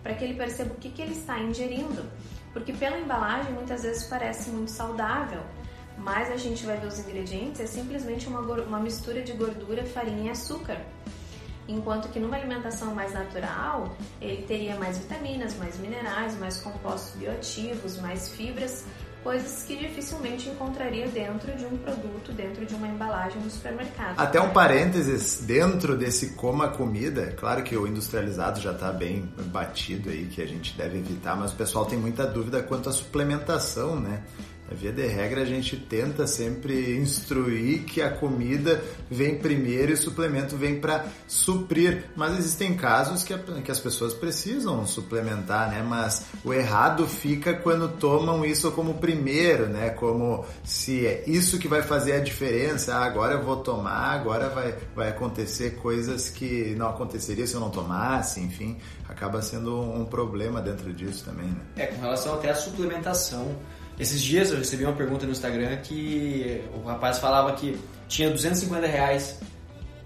para 0.02 0.12
que 0.14 0.24
ele 0.24 0.34
perceba 0.34 0.74
o 0.74 0.76
que, 0.76 0.90
que 0.90 1.00
ele 1.00 1.14
está 1.14 1.38
ingerindo. 1.38 2.04
Porque 2.52 2.74
pela 2.74 2.98
embalagem 2.98 3.54
muitas 3.54 3.82
vezes 3.82 4.04
parece 4.04 4.50
muito 4.50 4.70
saudável, 4.70 5.40
mas 5.96 6.30
a 6.30 6.36
gente 6.36 6.66
vai 6.66 6.76
ver 6.76 6.88
os 6.88 6.98
ingredientes, 6.98 7.62
é 7.62 7.66
simplesmente 7.66 8.28
uma, 8.28 8.40
uma 8.40 8.78
mistura 8.78 9.22
de 9.22 9.32
gordura, 9.32 9.86
farinha 9.86 10.24
e 10.24 10.30
açúcar. 10.30 10.84
Enquanto 11.68 12.08
que 12.08 12.18
numa 12.18 12.36
alimentação 12.36 12.94
mais 12.94 13.12
natural, 13.12 13.94
ele 14.22 14.42
teria 14.42 14.74
mais 14.76 14.96
vitaminas, 14.96 15.54
mais 15.58 15.78
minerais, 15.78 16.38
mais 16.38 16.56
compostos 16.56 17.14
bioativos, 17.16 18.00
mais 18.00 18.30
fibras, 18.30 18.86
coisas 19.22 19.64
que 19.64 19.76
dificilmente 19.76 20.48
encontraria 20.48 21.06
dentro 21.08 21.54
de 21.54 21.66
um 21.66 21.76
produto, 21.76 22.32
dentro 22.32 22.64
de 22.64 22.74
uma 22.74 22.88
embalagem 22.88 23.40
no 23.42 23.50
supermercado. 23.50 24.18
Até 24.18 24.40
um 24.40 24.50
parênteses, 24.50 25.42
dentro 25.42 25.96
desse 25.96 26.30
coma 26.30 26.68
comida, 26.68 27.34
claro 27.36 27.62
que 27.62 27.76
o 27.76 27.86
industrializado 27.86 28.60
já 28.60 28.72
está 28.72 28.90
bem 28.90 29.30
batido 29.46 30.08
aí, 30.08 30.26
que 30.26 30.40
a 30.40 30.46
gente 30.46 30.74
deve 30.76 30.98
evitar, 30.98 31.36
mas 31.36 31.52
o 31.52 31.56
pessoal 31.56 31.84
tem 31.84 31.98
muita 31.98 32.26
dúvida 32.26 32.62
quanto 32.62 32.88
à 32.88 32.92
suplementação, 32.92 34.00
né? 34.00 34.22
Via 34.70 34.92
de 34.92 35.06
regra 35.06 35.42
a 35.42 35.44
gente 35.44 35.76
tenta 35.76 36.26
sempre 36.26 36.96
instruir 36.96 37.84
que 37.84 38.02
a 38.02 38.10
comida 38.10 38.82
vem 39.10 39.38
primeiro 39.38 39.92
e 39.92 39.94
o 39.94 39.96
suplemento 39.96 40.56
vem 40.56 40.78
para 40.78 41.06
suprir, 41.26 42.04
mas 42.14 42.38
existem 42.38 42.74
casos 42.76 43.22
que, 43.22 43.32
a, 43.32 43.38
que 43.38 43.70
as 43.70 43.80
pessoas 43.80 44.12
precisam 44.12 44.86
suplementar, 44.86 45.70
né? 45.70 45.82
Mas 45.82 46.26
o 46.44 46.52
errado 46.52 47.06
fica 47.06 47.54
quando 47.54 47.88
tomam 47.88 48.44
isso 48.44 48.70
como 48.72 48.94
primeiro, 48.94 49.66
né? 49.66 49.90
Como 49.90 50.44
se 50.62 51.06
é 51.06 51.24
isso 51.26 51.58
que 51.58 51.66
vai 51.66 51.82
fazer 51.82 52.12
a 52.12 52.20
diferença. 52.20 52.94
Ah, 52.94 53.04
agora 53.04 53.34
eu 53.34 53.42
vou 53.42 53.56
tomar, 53.56 54.12
agora 54.12 54.48
vai, 54.50 54.74
vai 54.94 55.08
acontecer 55.08 55.76
coisas 55.76 56.28
que 56.28 56.74
não 56.76 56.88
aconteceria 56.88 57.46
se 57.46 57.54
eu 57.54 57.60
não 57.60 57.70
tomasse, 57.70 58.40
enfim, 58.40 58.76
acaba 59.08 59.40
sendo 59.40 59.80
um 59.80 60.04
problema 60.04 60.60
dentro 60.60 60.92
disso 60.92 61.24
também, 61.24 61.46
né? 61.46 61.60
É, 61.76 61.86
com 61.86 62.02
relação 62.02 62.34
até 62.34 62.50
à 62.50 62.54
suplementação 62.54 63.56
esses 63.98 64.22
dias 64.22 64.50
eu 64.50 64.58
recebi 64.58 64.84
uma 64.84 64.92
pergunta 64.92 65.26
no 65.26 65.32
Instagram 65.32 65.76
que 65.78 66.62
o 66.74 66.86
rapaz 66.86 67.18
falava 67.18 67.52
que 67.52 67.76
tinha 68.08 68.30
250 68.30 68.86
reais 68.86 69.40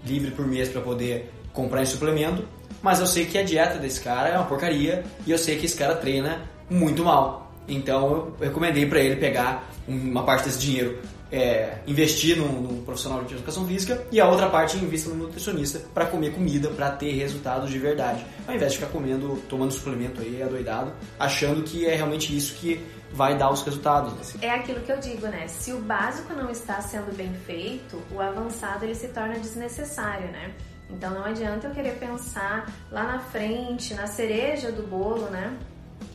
livre 0.05 0.31
por 0.31 0.47
mês 0.47 0.69
para 0.69 0.81
poder 0.81 1.31
comprar 1.53 1.83
em 1.83 1.85
suplemento, 1.85 2.45
mas 2.81 2.99
eu 2.99 3.05
sei 3.05 3.25
que 3.25 3.37
a 3.37 3.43
dieta 3.43 3.77
desse 3.77 4.01
cara 4.01 4.29
é 4.29 4.37
uma 4.37 4.45
porcaria 4.45 5.03
e 5.25 5.31
eu 5.31 5.37
sei 5.37 5.57
que 5.57 5.65
esse 5.65 5.77
cara 5.77 5.95
treina 5.95 6.41
muito 6.69 7.03
mal. 7.03 7.53
Então 7.67 8.35
eu 8.39 8.47
recomendei 8.47 8.85
para 8.85 8.99
ele 8.99 9.15
pegar 9.15 9.69
uma 9.87 10.23
parte 10.23 10.45
desse 10.45 10.59
dinheiro, 10.59 10.99
é, 11.31 11.77
investir 11.87 12.37
num, 12.37 12.61
num, 12.61 12.83
profissional 12.83 13.23
de 13.23 13.33
educação 13.33 13.65
física 13.65 14.05
e 14.11 14.19
a 14.19 14.27
outra 14.27 14.49
parte 14.49 14.77
invista 14.77 15.09
no 15.09 15.15
nutricionista 15.15 15.79
para 15.93 16.05
comer 16.05 16.31
comida, 16.31 16.69
para 16.69 16.91
ter 16.91 17.11
resultados 17.13 17.69
de 17.69 17.79
verdade, 17.79 18.25
ao 18.47 18.53
invés 18.53 18.73
de 18.73 18.77
ficar 18.77 18.91
comendo, 18.91 19.41
tomando 19.49 19.71
suplemento 19.71 20.21
aí 20.21 20.43
adoidado, 20.43 20.93
achando 21.19 21.63
que 21.63 21.85
é 21.85 21.95
realmente 21.95 22.35
isso 22.35 22.55
que 22.55 22.81
vai 23.13 23.37
dar 23.37 23.51
os 23.51 23.61
resultados. 23.63 24.13
Assim. 24.19 24.39
É 24.41 24.49
aquilo 24.49 24.81
que 24.81 24.91
eu 24.91 24.99
digo, 24.99 25.27
né? 25.27 25.47
Se 25.47 25.71
o 25.71 25.79
básico 25.79 26.33
não 26.33 26.49
está 26.49 26.81
sendo 26.81 27.15
bem 27.15 27.33
feito, 27.45 28.01
o 28.11 28.19
avançado 28.19 28.83
ele 28.83 28.95
se 28.95 29.07
torna 29.09 29.35
desnecessário, 29.39 30.27
né? 30.31 30.53
Então 30.89 31.11
não 31.11 31.23
adianta 31.23 31.67
eu 31.67 31.73
querer 31.73 31.97
pensar 31.97 32.71
lá 32.91 33.03
na 33.03 33.19
frente, 33.19 33.93
na 33.93 34.07
cereja 34.07 34.71
do 34.71 34.83
bolo, 34.83 35.29
né? 35.29 35.57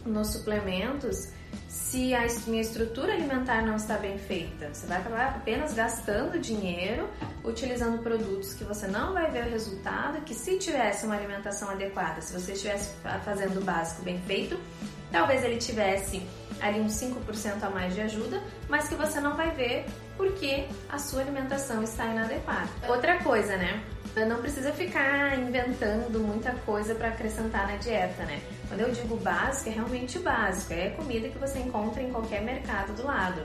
Nos 0.04 0.28
suplementos, 0.28 1.30
se 1.68 2.14
a 2.14 2.26
minha 2.46 2.60
estrutura 2.60 3.12
alimentar 3.12 3.62
não 3.62 3.76
está 3.76 3.96
bem 3.96 4.18
feita. 4.18 4.68
Você 4.72 4.86
vai 4.86 4.98
acabar 4.98 5.28
apenas 5.28 5.74
gastando 5.74 6.38
dinheiro, 6.38 7.08
utilizando 7.44 8.02
produtos 8.02 8.54
que 8.54 8.64
você 8.64 8.86
não 8.86 9.12
vai 9.14 9.30
ver 9.30 9.46
o 9.46 9.50
resultado, 9.50 10.20
que 10.22 10.34
se 10.34 10.58
tivesse 10.58 11.06
uma 11.06 11.14
alimentação 11.14 11.70
adequada, 11.70 12.20
se 12.20 12.32
você 12.32 12.52
estivesse 12.52 12.94
fazendo 13.24 13.60
o 13.60 13.64
básico 13.64 14.02
bem 14.02 14.20
feito, 14.22 14.58
talvez 15.10 15.42
ele 15.44 15.56
tivesse 15.56 16.22
ali 16.60 16.80
uns 16.80 16.92
5% 16.92 17.62
a 17.62 17.70
mais 17.70 17.94
de 17.94 18.00
ajuda, 18.00 18.42
mas 18.68 18.88
que 18.88 18.94
você 18.94 19.20
não 19.20 19.36
vai 19.36 19.50
ver 19.52 19.86
porque 20.16 20.66
a 20.88 20.98
sua 20.98 21.20
alimentação 21.20 21.82
está 21.82 22.06
inadequada. 22.06 22.68
Outra 22.88 23.22
coisa, 23.22 23.56
né? 23.56 23.82
Não 24.26 24.38
precisa 24.38 24.72
ficar 24.72 25.38
inventando 25.38 26.18
muita 26.18 26.52
coisa 26.66 26.94
para 26.94 27.08
acrescentar 27.08 27.68
na 27.68 27.76
dieta, 27.76 28.24
né? 28.24 28.40
Quando 28.66 28.80
eu 28.80 28.90
digo 28.90 29.16
básico, 29.16 29.68
é 29.68 29.72
realmente 29.72 30.18
básico, 30.18 30.72
é 30.72 30.90
comida 30.90 31.28
que 31.28 31.38
você 31.38 31.60
encontra 31.60 32.02
em 32.02 32.10
qualquer 32.10 32.42
mercado 32.42 32.94
do 32.94 33.04
lado. 33.04 33.42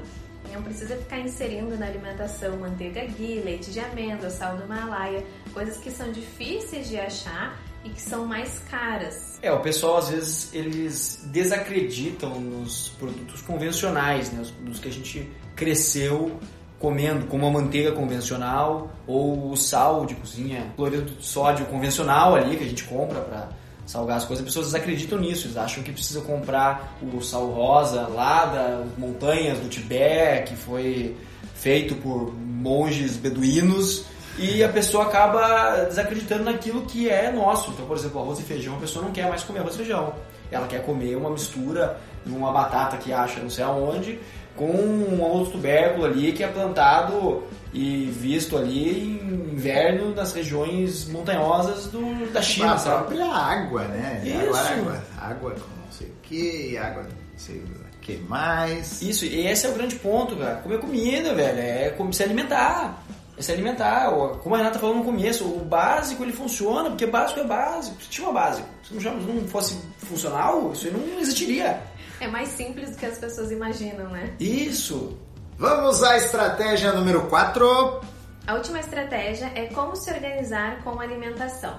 Não 0.52 0.64
precisa 0.64 0.96
ficar 0.96 1.20
inserindo 1.20 1.78
na 1.78 1.86
alimentação 1.86 2.58
manteiga 2.58 3.06
ghee, 3.06 3.42
leite 3.42 3.72
de 3.72 3.80
amêndoa, 3.80 4.30
sal 4.30 4.58
do 4.58 4.64
Himalaia, 4.64 5.24
coisas 5.54 5.78
que 5.78 5.92
são 5.92 6.12
difíceis 6.12 6.90
de 6.90 7.00
achar 7.00 7.58
e 7.84 7.90
que 7.90 8.02
são 8.02 8.26
mais 8.26 8.60
caras. 8.70 9.40
É, 9.42 9.52
o 9.52 9.60
pessoal 9.60 9.98
às 9.98 10.10
vezes 10.10 10.54
eles 10.54 11.28
desacreditam 11.32 12.40
nos 12.40 12.90
produtos 13.00 13.42
convencionais, 13.42 14.32
né? 14.32 14.42
Os 14.42 14.52
produtos 14.52 14.80
que 14.80 14.88
a 14.88 14.92
gente 14.92 15.30
cresceu 15.56 16.40
comendo, 16.80 17.28
como 17.28 17.46
a 17.46 17.52
manteiga 17.52 17.94
convencional 17.94 18.92
ou 19.08 19.52
o 19.52 19.56
sal 19.56 20.06
de 20.06 20.16
cozinha, 20.16 20.74
cloreto 20.76 21.14
de 21.14 21.26
sódio 21.26 21.66
convencional 21.68 22.36
ali 22.36 22.58
que 22.58 22.64
a 22.64 22.68
gente 22.68 22.84
compra 22.84 23.22
para 23.22 23.50
salgar 23.86 24.18
as 24.18 24.26
coisas. 24.26 24.44
As 24.44 24.50
pessoas 24.50 24.68
desacreditam 24.68 25.20
nisso, 25.20 25.48
eles 25.48 25.58
acham 25.58 25.84
que 25.84 25.92
precisa 25.92 26.22
comprar 26.22 26.98
o 27.02 27.22
sal 27.22 27.48
rosa 27.52 28.08
lá 28.08 28.46
das 28.46 28.98
montanhas 28.98 29.60
do 29.60 29.70
Tibete, 29.70 30.52
que 30.52 30.56
foi 30.58 31.16
feito 31.54 31.96
por 31.96 32.34
monges 32.34 33.16
beduínos 33.16 34.06
e 34.38 34.64
a 34.64 34.70
pessoa 34.70 35.06
acaba 35.06 35.86
desacreditando 35.86 36.44
naquilo 36.44 36.86
que 36.86 37.10
é 37.10 37.32
nosso. 37.32 37.72
Então, 37.72 37.86
por 37.86 37.98
exemplo, 37.98 38.22
arroz 38.22 38.40
e 38.40 38.44
feijão, 38.44 38.76
a 38.76 38.80
pessoa 38.80 39.06
não 39.06 39.12
quer 39.12 39.28
mais 39.30 39.44
comer 39.44 39.60
arroz 39.60 39.76
e 39.76 39.78
feijão. 39.78 40.14
Ela 40.52 40.68
quer 40.68 40.84
comer 40.84 41.16
uma 41.16 41.30
mistura 41.30 41.98
de 42.26 42.32
uma 42.34 42.52
batata 42.52 42.98
que 42.98 43.12
acha 43.12 43.40
não 43.40 43.50
sei 43.50 43.64
aonde 43.64 44.20
com 44.56 44.66
um 44.66 45.20
outro 45.22 45.54
tubérculo 45.54 46.06
ali 46.06 46.32
que 46.32 46.44
é 46.44 46.48
plantado 46.48 47.44
e 47.74 48.06
visto 48.06 48.56
ali 48.56 49.20
em 49.20 49.54
inverno 49.54 50.14
nas 50.14 50.32
regiões 50.32 51.08
montanhosas 51.08 51.88
do, 51.88 52.32
da 52.32 52.42
China, 52.42 52.74
a 52.74 52.78
sabe? 52.78 52.98
própria 53.08 53.26
água, 53.26 53.84
né? 53.86 54.22
Isso. 54.24 54.56
Água, 54.56 55.04
água 55.18 55.52
com 55.52 55.84
não 55.84 55.92
sei 55.92 56.08
o 56.08 56.14
que, 56.22 56.78
água 56.78 57.04
não 57.04 57.10
sei 57.36 57.58
o 57.58 58.00
que 58.00 58.18
mais. 58.18 59.02
Isso, 59.02 59.26
e 59.26 59.48
esse 59.48 59.66
é 59.66 59.70
o 59.70 59.74
grande 59.74 59.96
ponto, 59.96 60.36
cara. 60.36 60.58
Comer 60.58 60.80
comida, 60.80 61.34
velho, 61.34 61.60
é 61.60 61.96
se 62.12 62.24
alimentar 62.24 63.04
se 63.40 63.52
alimentar. 63.52 64.10
Como 64.42 64.56
a 64.56 64.58
Renata 64.58 64.80
falou 64.80 64.96
no 64.96 65.04
começo, 65.04 65.46
o 65.46 65.60
básico 65.60 66.24
ele 66.24 66.34
funciona, 66.34 66.90
porque 66.90 67.06
básico 67.06 67.40
é 67.40 67.44
básico. 67.44 68.02
Se 68.02 68.10
tinha 68.10 68.32
básico, 68.32 68.68
se 68.84 68.94
não 68.94 69.48
fosse 69.48 69.76
funcional, 69.98 70.72
isso 70.74 70.92
não 70.92 71.20
existiria. 71.20 71.82
É 72.20 72.28
mais 72.28 72.50
simples 72.50 72.92
do 72.92 72.98
que 72.98 73.06
as 73.06 73.18
pessoas 73.18 73.52
imaginam, 73.52 74.10
né? 74.10 74.34
Isso! 74.40 75.18
Vamos 75.58 76.04
à 76.04 76.18
estratégia 76.18 76.92
número 76.94 77.28
4. 77.28 78.02
A 78.46 78.56
última 78.56 78.80
estratégia 78.80 79.52
é 79.56 79.68
como 79.68 79.96
se 79.96 80.12
organizar 80.12 80.84
com 80.84 81.00
a 81.00 81.04
alimentação. 81.04 81.76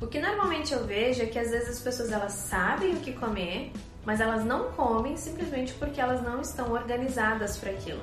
O 0.00 0.06
que 0.06 0.20
normalmente 0.20 0.72
eu 0.72 0.84
vejo 0.84 1.22
é 1.22 1.26
que 1.26 1.38
às 1.38 1.50
vezes 1.50 1.68
as 1.68 1.80
pessoas 1.80 2.10
elas 2.10 2.32
sabem 2.32 2.94
o 2.94 2.96
que 2.96 3.12
comer, 3.12 3.72
mas 4.04 4.20
elas 4.20 4.44
não 4.44 4.72
comem 4.72 5.16
simplesmente 5.16 5.72
porque 5.74 6.00
elas 6.00 6.22
não 6.22 6.40
estão 6.40 6.72
organizadas 6.72 7.56
para 7.56 7.70
aquilo. 7.70 8.02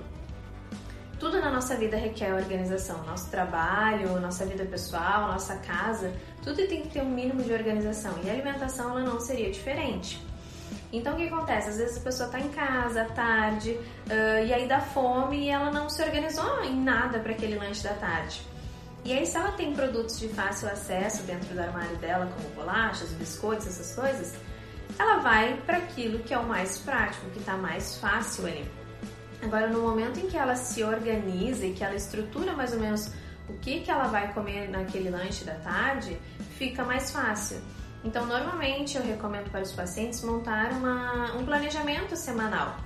Tudo 1.20 1.42
na 1.42 1.52
nossa 1.52 1.76
vida 1.76 1.98
requer 1.98 2.34
organização. 2.34 3.04
Nosso 3.04 3.30
trabalho, 3.30 4.20
nossa 4.22 4.46
vida 4.46 4.64
pessoal, 4.66 5.28
nossa 5.28 5.58
casa, 5.58 6.14
tudo 6.42 6.66
tem 6.66 6.84
que 6.84 6.90
ter 6.90 7.02
um 7.02 7.10
mínimo 7.10 7.44
de 7.44 7.52
organização. 7.52 8.14
E 8.24 8.30
a 8.30 8.34
alimentação 8.34 8.92
ela 8.92 9.02
não 9.02 9.20
seria 9.20 9.52
diferente. 9.52 10.26
Então 10.94 11.14
o 11.14 11.18
que 11.18 11.28
acontece? 11.28 11.70
Às 11.70 11.78
vezes 11.78 11.98
a 11.98 12.02
pessoa 12.02 12.28
está 12.28 12.40
em 12.40 12.50
casa 12.50 13.02
à 13.02 13.06
tarde 13.06 13.72
uh, 13.72 14.46
e 14.46 14.54
aí 14.54 14.68
dá 14.68 14.80
fome 14.80 15.46
e 15.46 15.50
ela 15.50 15.72
não 15.72 15.90
se 15.90 16.02
organizou 16.02 16.64
em 16.64 16.82
nada 16.82 17.20
para 17.20 17.34
aquele 17.34 17.58
lanche 17.58 17.84
da 17.84 17.94
tarde. 17.94 18.42
E 19.06 19.14
aí, 19.14 19.26
se 19.26 19.38
ela 19.38 19.54
tem 19.54 19.74
produtos 19.74 20.20
de 20.20 20.28
fácil 20.28 20.68
acesso 20.68 21.24
dentro 21.24 21.54
do 21.54 21.60
armário 21.60 21.96
dela, 21.98 22.30
como 22.36 22.50
bolachas, 22.50 23.10
biscoitos, 23.12 23.66
essas 23.66 23.96
coisas, 23.96 24.36
ela 24.98 25.20
vai 25.20 25.56
para 25.66 25.78
aquilo 25.78 26.20
que 26.20 26.34
é 26.34 26.38
o 26.38 26.46
mais 26.46 26.80
prático, 26.80 27.30
que 27.30 27.40
está 27.40 27.56
mais 27.56 27.98
fácil 27.98 28.46
ali. 28.46 28.79
Agora, 29.42 29.68
no 29.68 29.82
momento 29.82 30.20
em 30.20 30.28
que 30.28 30.38
ela 30.38 30.56
se 30.56 30.84
organiza 30.84 31.66
e 31.66 31.74
que 31.74 31.84
ela 31.84 31.96
estrutura 31.96 32.54
mais 32.54 32.74
ou 32.74 32.80
menos 32.80 33.12
o 33.48 33.54
que, 33.54 33.82
que 33.82 33.90
ela 33.90 34.08
vai 34.08 34.34
comer 34.34 34.70
naquele 34.70 35.10
lanche 35.10 35.44
da 35.44 35.56
tarde, 35.56 36.18
fica 36.58 36.84
mais 36.84 37.12
fácil. 37.12 37.58
Então, 38.04 38.26
normalmente 38.26 38.98
eu 38.98 39.04
recomendo 39.04 39.50
para 39.50 39.62
os 39.62 39.72
pacientes 39.72 40.22
montar 40.24 40.72
uma, 40.72 41.36
um 41.36 41.46
planejamento 41.46 42.16
semanal. 42.16 42.78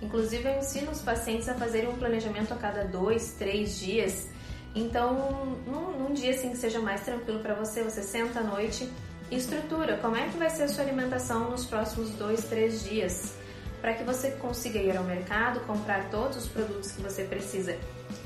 Inclusive, 0.00 0.48
eu 0.48 0.58
ensino 0.58 0.90
os 0.90 1.00
pacientes 1.00 1.48
a 1.48 1.54
fazerem 1.54 1.88
um 1.88 1.96
planejamento 1.96 2.52
a 2.52 2.56
cada 2.56 2.84
dois, 2.84 3.32
três 3.32 3.78
dias. 3.78 4.28
Então, 4.74 5.56
num, 5.66 5.98
num 5.98 6.12
dia 6.12 6.30
assim 6.30 6.50
que 6.50 6.56
seja 6.56 6.80
mais 6.80 7.02
tranquilo 7.02 7.40
para 7.40 7.54
você, 7.54 7.82
você 7.82 8.02
senta 8.02 8.40
à 8.40 8.42
noite 8.42 8.88
e 9.30 9.36
estrutura 9.36 9.96
como 9.98 10.16
é 10.16 10.28
que 10.28 10.36
vai 10.36 10.50
ser 10.50 10.64
a 10.64 10.68
sua 10.68 10.84
alimentação 10.84 11.50
nos 11.50 11.66
próximos 11.66 12.10
dois, 12.10 12.44
três 12.44 12.84
dias, 12.84 13.34
para 13.80 13.94
que 13.94 14.04
você 14.04 14.32
consiga 14.32 14.78
ir 14.78 14.96
ao 14.96 15.04
mercado, 15.04 15.60
comprar 15.60 16.10
todos 16.10 16.36
os 16.36 16.48
produtos 16.48 16.92
que 16.92 17.02
você 17.02 17.24
precisa 17.24 17.76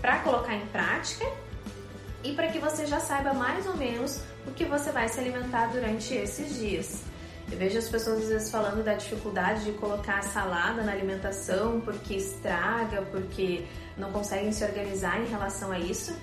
para 0.01 0.19
colocar 0.21 0.55
em 0.55 0.67
prática 0.67 1.27
e 2.25 2.33
para 2.35 2.49
que 2.49 2.59
você 2.59 2.87
já 2.87 3.01
saiba 3.01 3.35
mais 3.35 3.67
ou 3.67 3.77
menos 3.77 4.23
o 4.47 4.53
que 4.53 4.65
você 4.65 4.91
vai 4.91 5.09
se 5.09 5.19
alimentar 5.21 5.67
durante 5.67 6.15
esses 6.15 6.59
dias. 6.59 7.03
Eu 7.51 7.59
vejo 7.59 7.77
as 7.79 7.89
pessoas 7.89 8.23
às 8.23 8.29
vezes 8.29 8.51
falando 8.51 8.83
da 8.83 8.95
dificuldade 8.95 9.65
de 9.65 9.73
colocar 9.73 10.23
salada 10.23 10.83
na 10.83 10.93
alimentação 10.93 11.81
porque 11.81 12.15
estraga, 12.15 13.03
porque 13.11 13.67
não 13.97 14.11
conseguem 14.11 14.53
se 14.53 14.65
organizar 14.65 15.21
em 15.21 15.27
relação 15.27 15.71
a 15.71 15.79
isso, 15.79 16.17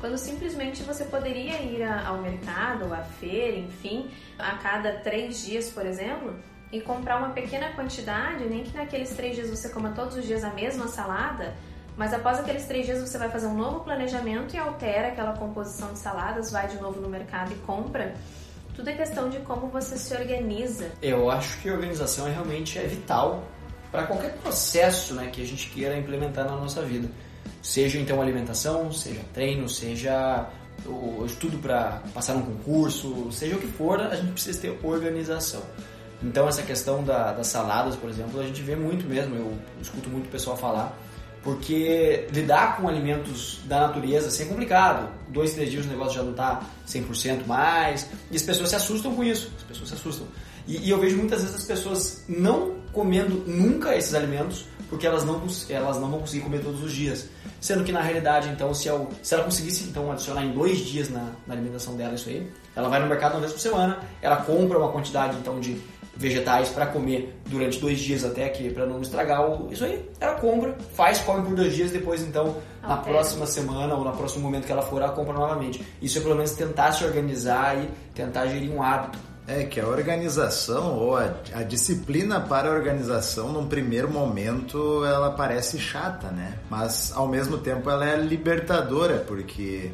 quando 0.00 0.18
simplesmente 0.18 0.82
você 0.82 1.04
poderia 1.04 1.62
ir 1.62 1.84
ao 1.84 2.20
mercado 2.20 2.92
à 2.92 3.04
feira, 3.04 3.56
enfim, 3.56 4.10
a 4.36 4.56
cada 4.56 4.94
três 4.94 5.44
dias, 5.44 5.70
por 5.70 5.86
exemplo, 5.86 6.34
e 6.72 6.80
comprar 6.80 7.18
uma 7.18 7.28
pequena 7.30 7.70
quantidade, 7.72 8.44
nem 8.46 8.64
que 8.64 8.74
naqueles 8.74 9.10
três 9.10 9.36
dias 9.36 9.50
você 9.50 9.68
coma 9.68 9.90
todos 9.90 10.16
os 10.16 10.24
dias 10.24 10.42
a 10.42 10.50
mesma 10.50 10.88
salada, 10.88 11.54
mas 11.96 12.14
após 12.14 12.40
aqueles 12.40 12.64
três 12.64 12.86
dias 12.86 12.98
você 12.98 13.18
vai 13.18 13.28
fazer 13.28 13.46
um 13.46 13.54
novo 13.54 13.80
planejamento 13.80 14.56
e 14.56 14.58
altera 14.58 15.08
aquela 15.08 15.36
composição 15.36 15.92
de 15.92 15.98
saladas, 15.98 16.50
vai 16.50 16.66
de 16.66 16.76
novo 16.80 16.98
no 16.98 17.08
mercado 17.08 17.52
e 17.52 17.56
compra. 17.56 18.14
Tudo 18.74 18.88
é 18.88 18.94
questão 18.94 19.28
de 19.28 19.38
como 19.40 19.68
você 19.68 19.98
se 19.98 20.14
organiza. 20.14 20.90
Eu 21.02 21.30
acho 21.30 21.60
que 21.60 21.68
a 21.68 21.74
organização 21.74 22.26
é 22.26 22.32
realmente 22.32 22.78
é 22.78 22.86
vital 22.86 23.44
para 23.90 24.06
qualquer 24.06 24.32
processo 24.38 25.12
né, 25.12 25.28
que 25.30 25.42
a 25.42 25.44
gente 25.44 25.68
queira 25.68 25.98
implementar 25.98 26.46
na 26.46 26.56
nossa 26.56 26.80
vida. 26.80 27.06
Seja 27.60 27.98
então 27.98 28.22
alimentação, 28.22 28.90
seja 28.90 29.20
treino, 29.34 29.68
seja 29.68 30.48
o 30.86 31.24
estudo 31.26 31.58
para 31.58 32.02
passar 32.14 32.34
um 32.34 32.42
concurso, 32.42 33.30
seja 33.30 33.56
o 33.56 33.58
que 33.58 33.66
for, 33.66 34.00
a 34.00 34.16
gente 34.16 34.32
precisa 34.32 34.58
ter 34.58 34.80
organização. 34.82 35.62
Então 36.22 36.48
essa 36.48 36.62
questão 36.62 37.02
da, 37.02 37.32
das 37.32 37.48
saladas, 37.48 37.96
por 37.96 38.08
exemplo, 38.08 38.40
a 38.40 38.44
gente 38.44 38.62
vê 38.62 38.76
muito 38.76 39.06
mesmo, 39.06 39.34
eu 39.34 39.58
escuto 39.80 40.08
muito 40.08 40.26
o 40.26 40.30
pessoal 40.30 40.56
falar 40.56 40.96
porque 41.42 42.28
lidar 42.32 42.76
com 42.76 42.88
alimentos 42.88 43.60
da 43.64 43.80
natureza 43.80 44.28
assim, 44.28 44.44
é 44.44 44.46
complicado. 44.46 45.08
Dois, 45.28 45.54
três 45.54 45.70
dias 45.70 45.84
o 45.84 45.88
negócio 45.88 46.14
já 46.14 46.22
não 46.22 46.30
está 46.30 46.62
100% 46.86 47.46
mais. 47.46 48.08
E 48.30 48.36
as 48.36 48.42
pessoas 48.42 48.68
se 48.68 48.76
assustam 48.76 49.14
com 49.14 49.24
isso. 49.24 49.50
As 49.56 49.62
pessoas 49.64 49.88
se 49.88 49.94
assustam. 49.94 50.26
E, 50.66 50.76
e, 50.86 50.90
eu 50.90 51.00
vejo 51.00 51.16
muitas 51.16 51.40
vezes 51.40 51.56
as 51.56 51.64
pessoas 51.64 52.24
não 52.28 52.76
comendo 52.92 53.42
nunca 53.46 53.96
esses 53.96 54.14
alimentos 54.14 54.66
porque 54.88 55.06
elas 55.06 55.24
não, 55.24 55.42
elas 55.70 55.98
não 55.98 56.10
vão 56.10 56.20
conseguir 56.20 56.44
comer 56.44 56.62
todos 56.62 56.82
os 56.82 56.92
dias. 56.92 57.28
Sendo 57.60 57.82
que 57.82 57.90
na 57.90 58.02
realidade, 58.02 58.48
então, 58.50 58.72
se, 58.74 58.86
eu, 58.86 59.08
se 59.22 59.34
ela 59.34 59.42
conseguisse 59.42 59.84
então 59.84 60.12
adicionar 60.12 60.44
em 60.44 60.52
dois 60.52 60.78
dias 60.78 61.08
na, 61.08 61.32
na 61.46 61.54
alimentação 61.54 61.96
dela 61.96 62.14
isso 62.14 62.28
aí, 62.28 62.46
ela 62.76 62.88
vai 62.88 63.00
no 63.00 63.06
mercado 63.06 63.32
uma 63.32 63.40
vez 63.40 63.52
por 63.52 63.58
semana, 63.58 64.00
ela 64.20 64.36
compra 64.36 64.78
uma 64.78 64.92
quantidade 64.92 65.36
então 65.38 65.58
de 65.58 65.80
vegetais 66.16 66.68
para 66.68 66.86
comer 66.86 67.40
durante 67.46 67.80
dois 67.80 67.98
dias 67.98 68.24
até 68.24 68.44
aqui 68.44 68.70
para 68.70 68.86
não 68.86 69.00
estragar 69.00 69.50
o, 69.50 69.72
isso 69.72 69.84
aí 69.84 70.08
ela 70.20 70.34
compra 70.34 70.76
faz 70.94 71.18
come 71.20 71.46
por 71.46 71.54
dois 71.54 71.74
dias 71.74 71.90
depois 71.90 72.20
então 72.20 72.56
na 72.82 72.96
próxima 72.96 73.46
semana 73.46 73.94
ou 73.94 74.04
no 74.04 74.12
próximo 74.12 74.42
momento 74.42 74.66
que 74.66 74.72
ela 74.72 74.82
for 74.82 75.00
ela 75.00 75.12
compra 75.12 75.32
novamente. 75.32 75.84
Isso 76.00 76.18
é 76.18 76.20
pelo 76.20 76.34
menos 76.34 76.52
tentar 76.52 76.92
se 76.92 77.04
organizar 77.04 77.76
e 77.76 77.88
tentar 78.14 78.46
gerir 78.46 78.70
um 78.70 78.82
hábito. 78.82 79.18
É 79.46 79.64
que 79.64 79.80
a 79.80 79.86
organização 79.86 80.98
ou 80.98 81.16
a, 81.16 81.32
a 81.52 81.62
disciplina 81.62 82.40
para 82.40 82.68
a 82.68 82.72
organização 82.72 83.52
num 83.52 83.66
primeiro 83.66 84.08
momento 84.08 85.04
ela 85.04 85.32
parece 85.32 85.78
chata 85.78 86.28
né? 86.28 86.58
Mas 86.70 87.12
ao 87.14 87.26
mesmo 87.26 87.58
tempo 87.58 87.90
ela 87.90 88.08
é 88.08 88.16
libertadora 88.16 89.18
porque 89.26 89.90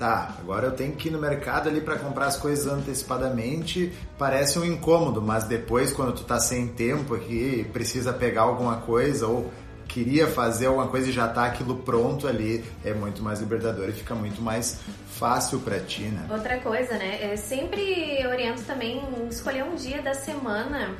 tá, 0.00 0.34
agora 0.40 0.66
eu 0.66 0.72
tenho 0.72 0.92
que 0.92 1.08
ir 1.08 1.10
no 1.10 1.18
mercado 1.18 1.68
ali 1.68 1.82
para 1.82 1.96
comprar 1.96 2.24
as 2.24 2.36
coisas 2.38 2.66
antecipadamente, 2.66 3.92
parece 4.18 4.58
um 4.58 4.64
incômodo, 4.64 5.20
mas 5.20 5.44
depois 5.44 5.92
quando 5.92 6.14
tu 6.14 6.24
tá 6.24 6.40
sem 6.40 6.68
tempo 6.68 7.14
aqui, 7.14 7.66
precisa 7.70 8.10
pegar 8.10 8.42
alguma 8.42 8.78
coisa 8.78 9.26
ou 9.26 9.52
queria 9.86 10.26
fazer 10.26 10.66
alguma 10.66 10.88
coisa 10.88 11.10
e 11.10 11.12
já 11.12 11.28
tá 11.28 11.44
aquilo 11.44 11.76
pronto 11.76 12.26
ali, 12.26 12.64
é 12.82 12.94
muito 12.94 13.22
mais 13.22 13.40
libertador 13.40 13.90
e 13.90 13.92
fica 13.92 14.14
muito 14.14 14.40
mais 14.40 14.80
fácil 15.18 15.58
para 15.60 15.78
ti, 15.80 16.04
né? 16.04 16.26
Outra 16.30 16.58
coisa, 16.60 16.96
né? 16.96 17.32
Eu 17.32 17.36
sempre 17.36 18.24
oriento 18.26 18.62
também 18.62 19.02
escolher 19.28 19.64
um 19.64 19.74
dia 19.74 20.00
da 20.00 20.14
semana 20.14 20.94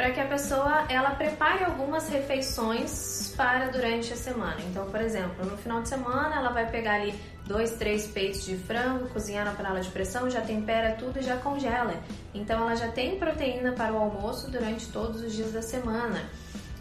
para 0.00 0.12
que 0.12 0.20
a 0.20 0.24
pessoa 0.24 0.86
ela 0.88 1.10
prepare 1.10 1.62
algumas 1.62 2.08
refeições 2.08 3.34
para 3.36 3.66
durante 3.66 4.14
a 4.14 4.16
semana. 4.16 4.56
Então, 4.70 4.90
por 4.90 4.98
exemplo, 4.98 5.44
no 5.44 5.58
final 5.58 5.82
de 5.82 5.90
semana 5.90 6.36
ela 6.36 6.48
vai 6.48 6.70
pegar 6.70 6.94
ali 6.94 7.14
dois, 7.44 7.72
três 7.72 8.06
peitos 8.06 8.42
de 8.46 8.56
frango, 8.56 9.10
cozinhar 9.10 9.44
na 9.44 9.52
panela 9.52 9.78
de 9.78 9.90
pressão, 9.90 10.30
já 10.30 10.40
tempera 10.40 10.94
tudo 10.94 11.18
e 11.18 11.22
já 11.22 11.36
congela. 11.36 11.92
Então 12.32 12.62
ela 12.62 12.74
já 12.76 12.88
tem 12.88 13.18
proteína 13.18 13.72
para 13.72 13.92
o 13.92 13.98
almoço 13.98 14.50
durante 14.50 14.90
todos 14.90 15.20
os 15.20 15.34
dias 15.34 15.52
da 15.52 15.60
semana. 15.60 16.30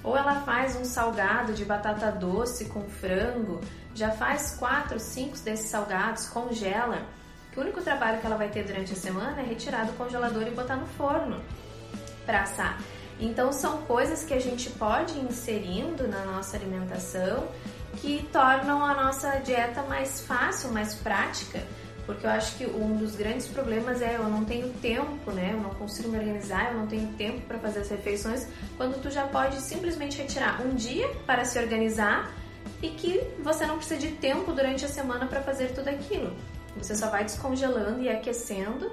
Ou 0.02 0.16
ela 0.16 0.36
faz 0.46 0.78
um 0.78 0.86
salgado 0.86 1.52
de 1.52 1.66
batata 1.66 2.10
doce 2.14 2.70
com 2.70 2.84
frango, 2.84 3.60
já 3.94 4.12
faz 4.12 4.56
quatro, 4.58 4.98
cinco 4.98 5.38
desses 5.40 5.70
salgados, 5.70 6.30
congela. 6.30 7.02
Que 7.52 7.60
o 7.60 7.64
único 7.64 7.82
trabalho 7.82 8.22
que 8.22 8.26
ela 8.26 8.38
vai 8.38 8.48
ter 8.48 8.64
durante 8.64 8.94
a 8.94 8.96
semana 8.96 9.42
é 9.42 9.44
retirar 9.44 9.86
do 9.86 9.92
congelador 9.98 10.44
e 10.48 10.52
botar 10.52 10.78
no 10.78 10.88
forno 10.88 11.44
para 12.26 12.44
assar. 12.44 12.78
Então 13.20 13.52
são 13.52 13.82
coisas 13.82 14.24
que 14.24 14.34
a 14.34 14.40
gente 14.40 14.70
pode 14.72 15.18
ir 15.18 15.26
inserindo 15.26 16.08
na 16.08 16.24
nossa 16.26 16.56
alimentação 16.56 17.48
que 17.98 18.28
tornam 18.32 18.84
a 18.86 18.94
nossa 18.94 19.30
dieta 19.40 19.84
mais 19.84 20.22
fácil, 20.22 20.72
mais 20.72 20.94
prática, 20.94 21.62
porque 22.06 22.26
eu 22.26 22.30
acho 22.30 22.56
que 22.56 22.66
um 22.66 22.96
dos 22.96 23.16
grandes 23.16 23.48
problemas 23.48 24.02
é 24.02 24.16
eu 24.16 24.24
não 24.24 24.46
tenho 24.46 24.70
tempo, 24.82 25.32
né? 25.32 25.52
Eu 25.54 25.62
não 25.62 25.72
consigo 25.72 26.10
me 26.10 26.18
organizar, 26.18 26.72
eu 26.72 26.80
não 26.80 26.88
tenho 26.88 27.08
tempo 27.14 27.42
para 27.42 27.60
fazer 27.60 27.82
as 27.82 27.90
refeições, 27.90 28.48
quando 28.78 29.02
tu 29.02 29.12
já 29.12 29.28
pode 29.28 29.60
simplesmente 29.62 30.18
retirar 30.18 30.62
um 30.66 30.74
dia 30.74 31.08
para 31.26 31.44
se 31.46 31.60
organizar 31.60 32.32
e 32.82 32.90
que 32.90 33.22
você 33.40 33.66
não 33.66 33.78
precisa 33.78 34.00
de 34.00 34.12
tempo 34.14 34.52
durante 34.54 34.86
a 34.86 34.88
semana 34.88 35.26
para 35.26 35.42
fazer 35.42 35.74
tudo 35.74 35.90
aquilo. 35.90 36.36
Você 36.78 36.96
só 36.96 37.10
vai 37.10 37.24
descongelando 37.24 38.02
e 38.02 38.10
aquecendo 38.10 38.90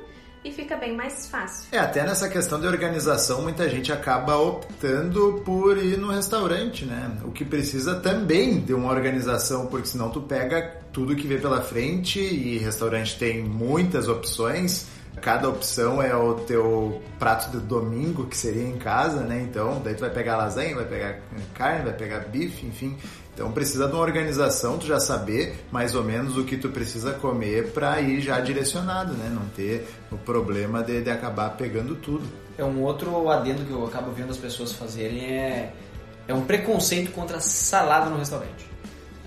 e 0.46 0.52
fica 0.52 0.76
bem 0.76 0.94
mais 0.94 1.26
fácil. 1.26 1.66
É, 1.72 1.78
até 1.78 2.04
nessa 2.04 2.28
questão 2.28 2.60
de 2.60 2.66
organização, 2.66 3.42
muita 3.42 3.68
gente 3.68 3.92
acaba 3.92 4.36
optando 4.36 5.42
por 5.44 5.76
ir 5.76 5.98
no 5.98 6.08
restaurante, 6.08 6.84
né? 6.84 7.10
O 7.24 7.32
que 7.32 7.44
precisa 7.44 7.96
também 7.96 8.60
de 8.60 8.72
uma 8.72 8.90
organização, 8.92 9.66
porque 9.66 9.88
senão 9.88 10.08
tu 10.08 10.20
pega 10.20 10.76
tudo 10.92 11.16
que 11.16 11.26
vê 11.26 11.36
pela 11.36 11.60
frente 11.60 12.20
e 12.20 12.58
restaurante 12.58 13.18
tem 13.18 13.42
muitas 13.42 14.08
opções. 14.08 14.86
Cada 15.20 15.48
opção 15.48 16.00
é 16.00 16.14
o 16.14 16.34
teu 16.34 17.02
prato 17.18 17.50
de 17.50 17.66
domingo, 17.66 18.26
que 18.26 18.36
seria 18.36 18.62
em 18.62 18.76
casa, 18.76 19.22
né? 19.22 19.40
Então, 19.40 19.80
daí 19.82 19.94
tu 19.94 20.00
vai 20.00 20.10
pegar 20.10 20.36
lasanha, 20.36 20.76
vai 20.76 20.84
pegar 20.84 21.18
carne, 21.54 21.84
vai 21.84 21.94
pegar 21.94 22.20
bife, 22.20 22.66
enfim. 22.66 22.96
Então 23.36 23.52
precisa 23.52 23.86
de 23.86 23.92
uma 23.92 24.00
organização, 24.00 24.78
tu 24.78 24.86
já 24.86 24.98
saber 24.98 25.62
mais 25.70 25.94
ou 25.94 26.02
menos 26.02 26.38
o 26.38 26.44
que 26.44 26.56
tu 26.56 26.70
precisa 26.70 27.12
comer 27.12 27.70
para 27.70 28.00
ir 28.00 28.22
já 28.22 28.40
direcionado, 28.40 29.12
né? 29.12 29.30
Não 29.30 29.46
ter 29.50 29.86
o 30.10 30.16
problema 30.16 30.82
de, 30.82 31.02
de 31.02 31.10
acabar 31.10 31.50
pegando 31.50 31.94
tudo. 31.96 32.24
É 32.56 32.64
um 32.64 32.80
outro 32.80 33.28
adendo 33.28 33.62
que 33.66 33.70
eu 33.70 33.84
acabo 33.84 34.10
vendo 34.10 34.30
as 34.30 34.38
pessoas 34.38 34.72
fazerem 34.72 35.20
é, 35.34 35.74
é 36.26 36.32
um 36.32 36.46
preconceito 36.46 37.12
contra 37.12 37.38
salada 37.38 38.08
no 38.08 38.16
restaurante. 38.16 38.70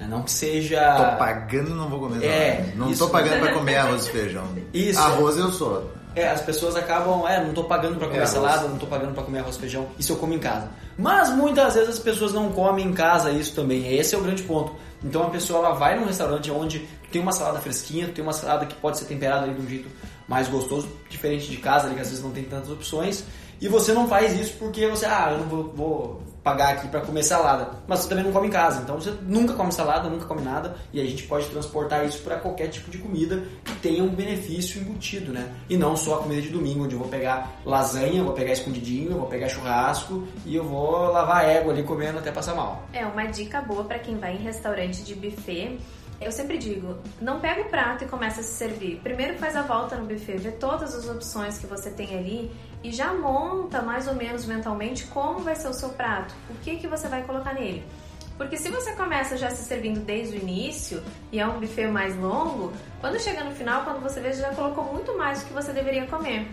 É, 0.02 0.08
não 0.08 0.24
que 0.24 0.32
seja. 0.32 0.95
Tô 0.95 1.17
pagando, 1.19 1.76
não 1.76 1.88
vou 1.88 2.00
comer. 2.00 2.26
É, 2.26 2.74
não 2.76 2.89
isso. 2.89 3.06
tô 3.06 3.12
pagando 3.12 3.41
para 3.41 3.54
comer 3.54 3.76
arroz 3.76 4.08
e 4.08 4.12
feijão. 4.12 4.48
Isso. 4.74 5.00
Arroz 5.00 5.38
eu 5.38 5.52
sou. 5.52 5.91
É, 6.15 6.28
as 6.28 6.41
pessoas 6.41 6.76
acabam, 6.76 7.28
é, 7.28 7.43
não 7.43 7.54
tô 7.54 7.63
pagando 7.63 7.98
para 7.98 8.08
comer 8.08 8.22
é, 8.22 8.26
salada, 8.26 8.67
não 8.67 8.78
tô 8.78 8.88
pagando 8.88 9.13
para 9.13 9.24
comer 9.24 9.39
arroz 9.39 9.56
e 9.56 9.60
feijão, 9.60 9.88
isso 9.98 10.12
eu 10.12 10.17
como 10.17 10.34
em 10.34 10.39
casa. 10.39 10.69
Mas 10.98 11.30
muitas 11.30 11.76
vezes 11.76 11.89
as 11.89 12.00
pessoas 12.00 12.34
não 12.34 12.52
comem 12.52 12.88
em 12.88 12.93
casa 12.93 13.32
isso 13.32 13.54
também, 13.54 13.93
esse 13.95 14.15
é 14.15 14.17
o 14.17 14.22
grande 14.22 14.43
ponto. 14.43 14.76
Então 15.04 15.24
a 15.24 15.30
pessoa 15.30 15.60
ela 15.60 15.76
vai 15.76 15.98
num 15.98 16.06
restaurante 16.06 16.52
onde 16.52 16.88
tem 17.12 17.22
uma 17.22 17.32
salada 17.32 17.60
fresquinha, 17.60 18.08
tem 18.08 18.24
uma 18.24 18.34
salada 18.34 18.65
que 18.65 18.76
pode 18.76 18.98
ser 18.98 19.06
temperada 19.06 19.45
ali 19.45 19.54
de 19.54 19.62
um 19.62 19.69
jeito 19.69 19.89
mais 20.28 20.48
gostoso, 20.48 20.88
diferente 21.10 21.50
de 21.50 21.58
casa, 21.58 21.88
ali, 21.88 21.95
que 21.95 22.02
às 22.02 22.10
vezes 22.10 22.24
não 22.24 22.32
tem 22.32 22.43
tantas 22.43 22.69
opções, 22.69 23.24
E 23.62 23.67
você 23.67 23.93
não 23.93 24.08
faz 24.08 24.39
isso 24.39 24.54
porque 24.58 24.88
você, 24.88 25.06
ah, 25.06 25.30
eu 25.32 25.39
não 25.39 25.48
vou, 25.48 25.63
vou 25.76 26.22
pagar 26.43 26.74
aqui 26.74 26.88
para 26.88 27.02
comer 27.02 27.24
salada, 27.24 27.72
mas 27.88 28.00
você 28.00 28.10
também 28.10 28.24
não 28.24 28.32
come 28.32 28.48
em 28.48 28.52
casa, 28.52 28.82
então 28.82 29.00
você 29.00 29.13
nunca 29.22 29.54
come 29.54 29.72
salada, 29.72 30.10
nunca 30.10 30.26
come 30.26 30.41
nada, 30.41 30.76
e 30.93 31.02
a 31.02 31.06
gente 31.06 31.24
pode 31.24 31.48
transportar 31.48 32.06
isso 32.06 32.19
para 32.24 32.38
qualquer 32.38 32.67
tipo 32.67 32.89
de 32.89 32.98
comida 32.98 33.43
que 33.63 33.76
tenha 33.76 34.04
um 34.04 34.10
benefício 34.10 34.82
embutido, 34.82 35.32
né? 35.32 35.54
E 35.69 35.78
não 35.78 35.95
só 35.95 36.15
a 36.15 36.24
comida 36.24 36.41
de 36.41 36.50
domingo, 36.50 36.86
onde 36.86 36.95
eu 36.95 37.00
vou 37.00 37.10
pegar 37.10 37.60
lasanha, 37.65 38.24
vou 38.24 38.34
pegar 38.34 38.54
escondidinho, 38.54 39.17
vou 39.17 39.28
pegar 39.28 39.50
churrasco 39.50 40.28
e 40.45 40.56
eu 40.56 40.63
vou 40.63 41.12
lavar 41.12 41.45
égua 41.45 41.74
ali 41.74 41.84
comendo 41.84 42.19
até 42.19 42.32
passar 42.32 42.56
mal. 42.56 42.84
É 42.93 43.06
uma 43.06 43.26
dica 43.26 43.62
boa 43.62 43.84
para 43.84 44.00
quem 44.00 44.17
vai 44.17 44.36
em 44.36 44.39
restaurante 44.39 45.04
de 45.04 45.15
buffet 45.15 45.78
eu 46.22 46.34
sempre 46.34 46.58
digo, 46.58 46.98
não 47.22 47.39
pega 47.39 47.62
o 47.62 47.69
prato 47.69 48.04
e 48.04 48.08
começa 48.08 48.41
a 48.41 48.43
se 48.43 48.52
servir. 48.52 49.00
Primeiro 49.02 49.38
faz 49.38 49.56
a 49.56 49.62
volta 49.62 49.95
no 49.95 50.06
buffet, 50.06 50.38
vê 50.38 50.52
todas 50.52 50.93
as 50.93 51.08
opções 51.08 51.58
que 51.58 51.65
você 51.65 51.89
tem 51.89 52.17
ali 52.17 52.52
e 52.84 52.92
já 52.92 53.13
monta 53.13 53.82
mais 53.82 54.08
ou 54.08 54.15
menos 54.15 54.46
mentalmente 54.46 55.06
como 55.08 55.39
vai 55.39 55.56
ser 55.56 55.68
o 55.68 55.74
seu 55.74 55.89
prato, 55.89 56.34
o 56.50 56.56
que 56.56 56.78
que 56.78 56.88
você 56.88 57.08
vai 57.08 57.24
colocar 57.24 57.54
nele. 57.54 57.84
Porque 58.38 58.56
se 58.56 58.70
você 58.70 58.94
começa 58.94 59.36
já 59.36 59.50
se 59.50 59.63
servindo 59.63 60.00
desde 60.00 60.38
o 60.38 60.39
início 60.39 61.04
e 61.30 61.39
é 61.39 61.46
um 61.46 61.60
buffet 61.60 61.88
mais 61.88 62.15
longo, 62.15 62.72
quando 63.02 63.20
chega 63.20 63.44
no 63.44 63.52
final, 63.52 63.84
quando 63.84 64.02
você 64.02 64.22
vê, 64.22 64.32
já 64.32 64.54
colocou 64.54 64.86
muito 64.86 65.18
mais 65.18 65.42
do 65.42 65.48
que 65.48 65.54
você 65.54 65.74
deveria 65.74 66.08
comer. 66.08 66.48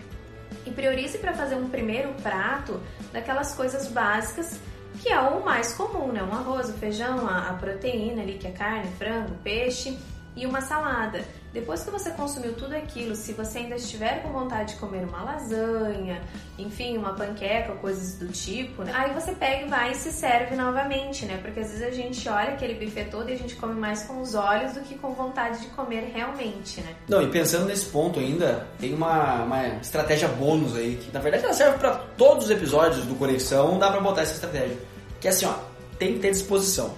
E 0.65 0.71
priorize 0.71 1.17
para 1.17 1.33
fazer 1.33 1.55
um 1.55 1.69
primeiro 1.69 2.13
prato 2.21 2.81
daquelas 3.13 3.55
coisas 3.55 3.87
básicas 3.87 4.59
que 5.01 5.09
é 5.09 5.19
o 5.19 5.43
mais 5.43 5.73
comum, 5.73 6.11
né? 6.11 6.23
Um 6.23 6.33
arroz, 6.33 6.69
o 6.69 6.73
feijão, 6.73 7.27
a, 7.27 7.49
a 7.49 7.53
proteína 7.53 8.21
ali, 8.21 8.33
que 8.33 8.47
é 8.47 8.51
carne, 8.51 8.89
frango, 8.97 9.33
peixe 9.43 9.97
e 10.35 10.45
uma 10.45 10.61
salada. 10.61 11.23
Depois 11.57 11.83
que 11.83 11.89
você 11.89 12.11
consumiu 12.11 12.53
tudo 12.53 12.75
aquilo, 12.75 13.15
se 13.15 13.33
você 13.33 13.57
ainda 13.57 13.77
estiver 13.77 14.21
com 14.21 14.29
vontade 14.29 14.75
de 14.75 14.79
comer 14.79 15.03
uma 15.03 15.23
lasanha, 15.23 16.21
enfim, 16.55 16.99
uma 16.99 17.13
panqueca, 17.13 17.73
coisas 17.73 18.13
do 18.13 18.27
tipo, 18.27 18.83
né? 18.83 18.91
aí 18.93 19.11
você 19.11 19.31
pega 19.31 19.65
e 19.65 19.67
vai 19.67 19.91
e 19.91 19.95
se 19.95 20.11
serve 20.11 20.55
novamente, 20.55 21.25
né? 21.25 21.39
Porque 21.41 21.61
às 21.61 21.71
vezes 21.71 21.81
a 21.81 21.89
gente 21.89 22.29
olha 22.29 22.49
aquele 22.49 22.75
buffet 22.75 23.05
todo 23.05 23.31
e 23.31 23.33
a 23.33 23.35
gente 23.35 23.55
come 23.55 23.73
mais 23.73 24.03
com 24.03 24.21
os 24.21 24.35
olhos 24.35 24.73
do 24.73 24.81
que 24.81 24.93
com 24.99 25.15
vontade 25.15 25.61
de 25.61 25.69
comer 25.69 26.11
realmente, 26.13 26.79
né? 26.81 26.95
Não, 27.09 27.23
e 27.23 27.31
pensando 27.31 27.65
nesse 27.65 27.87
ponto 27.87 28.19
ainda, 28.19 28.67
tem 28.77 28.93
uma, 28.93 29.41
uma 29.41 29.67
estratégia 29.79 30.27
bônus 30.27 30.75
aí, 30.75 30.97
que 30.97 31.11
na 31.11 31.19
verdade 31.19 31.43
ela 31.43 31.55
serve 31.55 31.79
para 31.79 31.95
todos 31.95 32.45
os 32.45 32.51
episódios 32.51 33.03
do 33.03 33.15
Conexão, 33.15 33.79
dá 33.79 33.89
para 33.89 33.99
botar 33.99 34.21
essa 34.21 34.33
estratégia. 34.33 34.77
Que 35.19 35.27
é 35.27 35.31
assim, 35.31 35.47
ó, 35.47 35.55
tem 35.97 36.13
que 36.13 36.19
ter 36.19 36.29
disposição. 36.29 36.93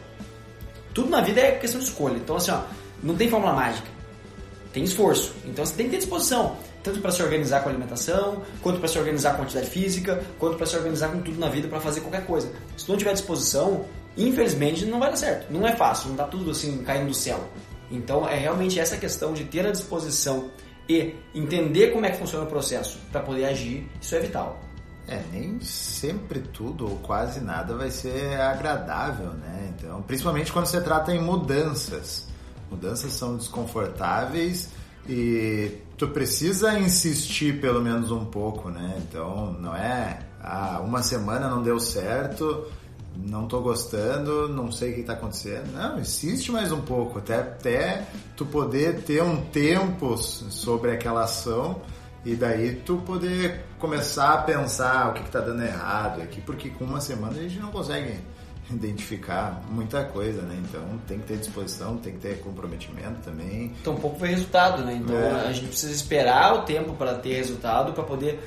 Tudo 0.94 1.10
na 1.10 1.22
vida 1.22 1.40
é 1.40 1.52
questão 1.52 1.80
de 1.80 1.88
escolha. 1.88 2.18
Então, 2.18 2.36
assim, 2.36 2.52
ó, 2.52 2.60
não 3.02 3.16
tem 3.16 3.30
fórmula 3.30 3.54
mágica 3.54 3.99
tem 4.74 4.84
esforço. 4.84 5.34
Então 5.46 5.66
você 5.66 5.76
tem 5.76 5.86
que 5.86 5.92
ter 5.92 5.98
disposição, 5.98 6.56
tanto 6.84 7.02
para 7.02 7.12
se 7.12 7.22
organizar 7.22 7.62
com 7.62 7.70
a 7.70 7.72
alimentação, 7.72 8.44
quanto 8.62 8.80
para 8.80 8.88
se 8.88 8.98
organizar 8.98 9.36
com 9.36 9.42
a 9.42 9.46
atividade 9.46 9.70
física, 9.72 10.24
quanto 10.38 10.58
para 10.58 10.66
se 10.66 10.76
organizar 10.76 11.10
com 11.10 11.22
tudo 11.22 11.40
na 11.40 11.50
vida 11.50 11.68
para 11.68 11.80
fazer 11.80 12.02
qualquer 12.02 12.26
coisa. 12.26 12.52
Se 12.78 12.90
não 12.90 12.98
tiver 12.98 13.14
disposição, 13.14 13.86
infelizmente 14.18 14.86
não 14.86 15.00
vai 15.00 15.10
dar 15.10 15.18
certo. 15.18 15.52
Não 15.52 15.68
é 15.68 15.76
fácil, 15.76 16.10
não 16.10 16.16
tá 16.16 16.26
tudo 16.26 16.52
assim 16.52 16.84
caindo 16.84 17.08
do 17.08 17.14
céu. 17.14 17.44
Então 17.92 18.28
é 18.28 18.36
realmente 18.36 18.80
essa 18.80 18.98
questão 18.98 19.34
de 19.34 19.44
ter 19.46 19.66
a 19.66 19.72
disposição 19.72 20.52
e 20.88 21.16
entender 21.36 21.92
como 21.92 22.06
é 22.06 22.12
que 22.12 22.18
funciona 22.18 22.46
o 22.46 22.48
processo 22.48 23.00
para 23.12 23.22
poder 23.22 23.46
agir, 23.46 23.88
isso 24.02 24.16
é 24.16 24.20
vital. 24.20 24.60
É, 25.08 25.24
nem 25.32 25.60
sempre 25.60 26.40
tudo 26.40 26.88
ou 26.88 26.98
quase 26.98 27.40
nada 27.40 27.76
vai 27.76 27.90
ser 27.90 28.40
agradável, 28.40 29.34
né? 29.34 29.74
Então, 29.76 30.04
principalmente 30.04 30.52
quando 30.52 30.68
se 30.68 30.80
trata 30.82 31.14
em 31.14 31.20
mudanças. 31.20 32.29
Mudanças 32.70 33.14
são 33.14 33.36
desconfortáveis 33.36 34.70
e 35.08 35.72
tu 35.98 36.08
precisa 36.10 36.78
insistir 36.80 37.60
pelo 37.60 37.82
menos 37.82 38.12
um 38.12 38.26
pouco, 38.26 38.70
né? 38.70 39.02
Então 39.08 39.54
não 39.54 39.76
é 39.76 40.20
ah, 40.42 40.82
uma 40.84 41.02
semana 41.02 41.50
não 41.50 41.62
deu 41.62 41.80
certo, 41.80 42.68
não 43.18 43.48
tô 43.48 43.60
gostando, 43.60 44.48
não 44.48 44.72
sei 44.72 44.92
o 44.92 44.96
que 44.96 45.02
está 45.02 45.14
acontecendo. 45.14 45.72
Não, 45.74 46.00
insiste 46.00 46.52
mais 46.52 46.72
um 46.72 46.82
pouco, 46.82 47.20
até, 47.20 47.36
até 47.36 48.08
tu 48.36 48.46
poder 48.46 49.02
ter 49.04 49.22
um 49.24 49.38
tempo 49.46 50.18
sobre 50.18 50.92
aquela 50.92 51.24
ação 51.24 51.82
e 52.24 52.36
daí 52.36 52.76
tu 52.86 52.98
poder 52.98 53.66
começar 53.80 54.34
a 54.34 54.38
pensar 54.44 55.10
o 55.10 55.14
que 55.14 55.22
está 55.22 55.40
dando 55.40 55.64
errado 55.64 56.22
aqui, 56.22 56.42
porque 56.42 56.70
com 56.70 56.84
uma 56.84 57.02
semana 57.02 57.34
a 57.38 57.42
gente 57.42 57.60
não 57.60 57.72
consegue 57.72 58.20
identificar 58.72 59.64
muita 59.70 60.04
coisa, 60.04 60.42
né? 60.42 60.62
Então 60.64 60.82
tem 61.08 61.20
que 61.20 61.26
ter 61.26 61.38
disposição, 61.38 61.98
tem 61.98 62.14
que 62.14 62.20
ter 62.20 62.40
comprometimento 62.40 63.20
também. 63.24 63.74
Então 63.82 63.96
pouco 63.96 64.20
foi 64.20 64.30
resultado, 64.30 64.84
né? 64.84 65.00
Então 65.02 65.16
é. 65.16 65.48
a 65.48 65.52
gente 65.52 65.68
precisa 65.68 65.92
esperar 65.92 66.56
o 66.56 66.62
tempo 66.64 66.94
para 66.94 67.16
ter 67.16 67.36
resultado, 67.36 67.94
para 67.94 68.04
poder 68.04 68.40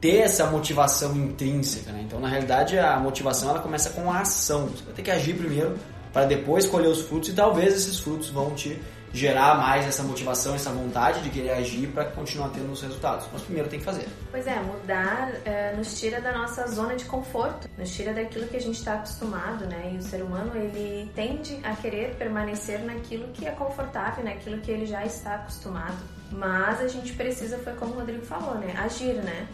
ter 0.00 0.18
essa 0.18 0.46
motivação 0.46 1.16
intrínseca, 1.16 1.92
né? 1.92 2.02
Então 2.06 2.20
na 2.20 2.28
realidade 2.28 2.78
a 2.78 2.98
motivação 2.98 3.50
ela 3.50 3.60
começa 3.60 3.90
com 3.90 4.10
a 4.10 4.20
ação. 4.20 4.66
Você 4.68 4.84
vai 4.84 4.94
ter 4.94 5.02
que 5.02 5.10
agir 5.10 5.34
primeiro 5.34 5.76
para 6.12 6.24
depois 6.24 6.66
colher 6.66 6.88
os 6.88 7.02
frutos 7.02 7.28
e 7.28 7.32
talvez 7.32 7.74
esses 7.74 7.98
frutos 7.98 8.30
vão 8.30 8.54
te 8.54 8.80
gerar 9.12 9.56
mais 9.56 9.86
essa 9.86 10.02
motivação, 10.02 10.54
essa 10.54 10.70
vontade 10.70 11.20
de 11.22 11.30
querer 11.30 11.50
agir 11.50 11.88
para 11.88 12.04
continuar 12.06 12.50
tendo 12.50 12.70
os 12.70 12.82
resultados. 12.82 13.26
Mas 13.32 13.42
primeiro 13.42 13.68
tem 13.68 13.78
que 13.78 13.84
fazer. 13.84 14.08
Pois 14.30 14.46
é, 14.46 14.60
mudar 14.60 15.30
é, 15.44 15.74
nos 15.76 15.98
tira 15.98 16.20
da 16.20 16.32
nossa 16.32 16.66
zona 16.66 16.96
de 16.96 17.04
conforto, 17.04 17.68
nos 17.76 17.90
tira 17.94 18.12
daquilo 18.12 18.46
que 18.46 18.56
a 18.56 18.60
gente 18.60 18.78
está 18.78 18.94
acostumado, 18.94 19.66
né? 19.66 19.92
E 19.94 19.98
o 19.98 20.02
ser 20.02 20.22
humano 20.22 20.52
ele 20.54 21.10
tende 21.14 21.58
a 21.62 21.74
querer 21.74 22.14
permanecer 22.16 22.80
naquilo 22.84 23.28
que 23.28 23.46
é 23.46 23.50
confortável, 23.50 24.24
naquilo 24.24 24.60
que 24.60 24.70
ele 24.70 24.86
já 24.86 25.04
está 25.04 25.36
acostumado. 25.36 25.96
Mas 26.30 26.80
a 26.80 26.88
gente 26.88 27.14
precisa, 27.14 27.58
foi 27.58 27.72
como 27.74 27.94
o 27.94 27.98
Rodrigo 28.00 28.24
falou, 28.24 28.54
né? 28.56 28.74
Agir, 28.76 29.14
né? 29.14 29.48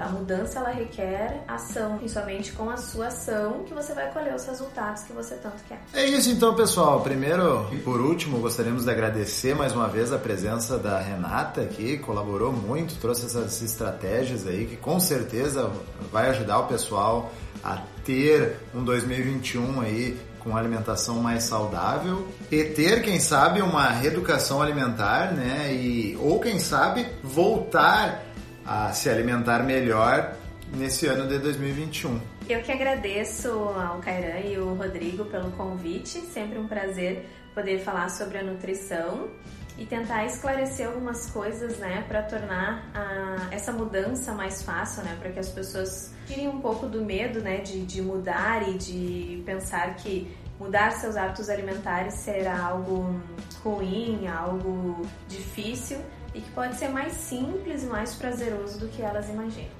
A 0.00 0.08
mudança 0.08 0.58
ela 0.58 0.70
requer 0.70 1.42
ação, 1.48 1.98
e 2.02 2.08
somente 2.08 2.52
com 2.52 2.68
a 2.68 2.76
sua 2.76 3.06
ação 3.06 3.64
que 3.64 3.74
você 3.74 3.94
vai 3.94 4.10
colher 4.12 4.34
os 4.34 4.44
resultados 4.46 5.02
que 5.02 5.12
você 5.12 5.34
tanto 5.36 5.62
quer. 5.68 5.80
É 5.92 6.04
isso 6.04 6.30
então, 6.30 6.54
pessoal. 6.54 7.00
Primeiro 7.00 7.68
e 7.72 7.76
por 7.76 8.00
último, 8.00 8.38
gostaríamos 8.38 8.84
de 8.84 8.90
agradecer 8.90 9.54
mais 9.54 9.72
uma 9.72 9.88
vez 9.88 10.12
a 10.12 10.18
presença 10.18 10.78
da 10.78 10.98
Renata 10.98 11.62
aqui, 11.62 11.98
colaborou 11.98 12.52
muito, 12.52 12.98
trouxe 13.00 13.26
essas 13.26 13.62
estratégias 13.62 14.46
aí 14.46 14.66
que 14.66 14.76
com 14.76 15.00
certeza 15.00 15.70
vai 16.12 16.30
ajudar 16.30 16.60
o 16.60 16.66
pessoal 16.66 17.32
a 17.64 17.82
ter 18.04 18.56
um 18.74 18.84
2021 18.84 19.80
aí 19.80 20.18
com 20.46 20.56
alimentação 20.56 21.16
mais 21.16 21.42
saudável 21.42 22.28
e 22.52 22.62
ter, 22.62 23.02
quem 23.02 23.18
sabe, 23.18 23.60
uma 23.60 23.88
reeducação 23.88 24.62
alimentar, 24.62 25.32
né? 25.32 25.74
E, 25.74 26.16
ou 26.20 26.38
quem 26.38 26.60
sabe 26.60 27.04
voltar 27.22 28.22
a 28.66 28.92
se 28.92 29.08
alimentar 29.08 29.62
melhor 29.62 30.34
nesse 30.74 31.06
ano 31.06 31.28
de 31.28 31.38
2021. 31.38 32.20
Eu 32.48 32.62
que 32.62 32.72
agradeço 32.72 33.48
ao 33.48 33.98
Cairan 33.98 34.40
e 34.40 34.58
o 34.58 34.74
Rodrigo 34.74 35.24
pelo 35.26 35.50
convite, 35.52 36.20
sempre 36.20 36.58
um 36.58 36.66
prazer 36.66 37.28
poder 37.54 37.80
falar 37.80 38.10
sobre 38.10 38.38
a 38.38 38.42
nutrição 38.42 39.28
e 39.78 39.84
tentar 39.84 40.24
esclarecer 40.24 40.86
algumas 40.86 41.30
coisas, 41.30 41.76
né, 41.78 42.04
para 42.08 42.22
tornar 42.22 42.90
a, 42.94 43.48
essa 43.50 43.72
mudança 43.72 44.32
mais 44.32 44.62
fácil, 44.62 45.02
né, 45.02 45.16
para 45.20 45.30
que 45.30 45.38
as 45.38 45.50
pessoas 45.50 46.14
tirem 46.26 46.48
um 46.48 46.60
pouco 46.60 46.86
do 46.86 47.04
medo, 47.04 47.40
né, 47.40 47.58
de, 47.58 47.84
de 47.84 48.00
mudar 48.00 48.66
e 48.68 48.78
de 48.78 49.42
pensar 49.44 49.94
que 49.96 50.34
mudar 50.58 50.92
seus 50.92 51.14
hábitos 51.14 51.50
alimentares 51.50 52.14
será 52.14 52.58
algo 52.58 53.20
ruim, 53.62 54.26
algo 54.26 55.06
difícil 55.28 55.98
e 56.36 56.40
que 56.40 56.50
pode 56.50 56.76
ser 56.76 56.88
mais 56.88 57.12
simples 57.14 57.82
e 57.82 57.86
mais 57.86 58.14
prazeroso 58.14 58.78
do 58.78 58.88
que 58.88 59.02
elas 59.02 59.28
imaginam. 59.28 59.70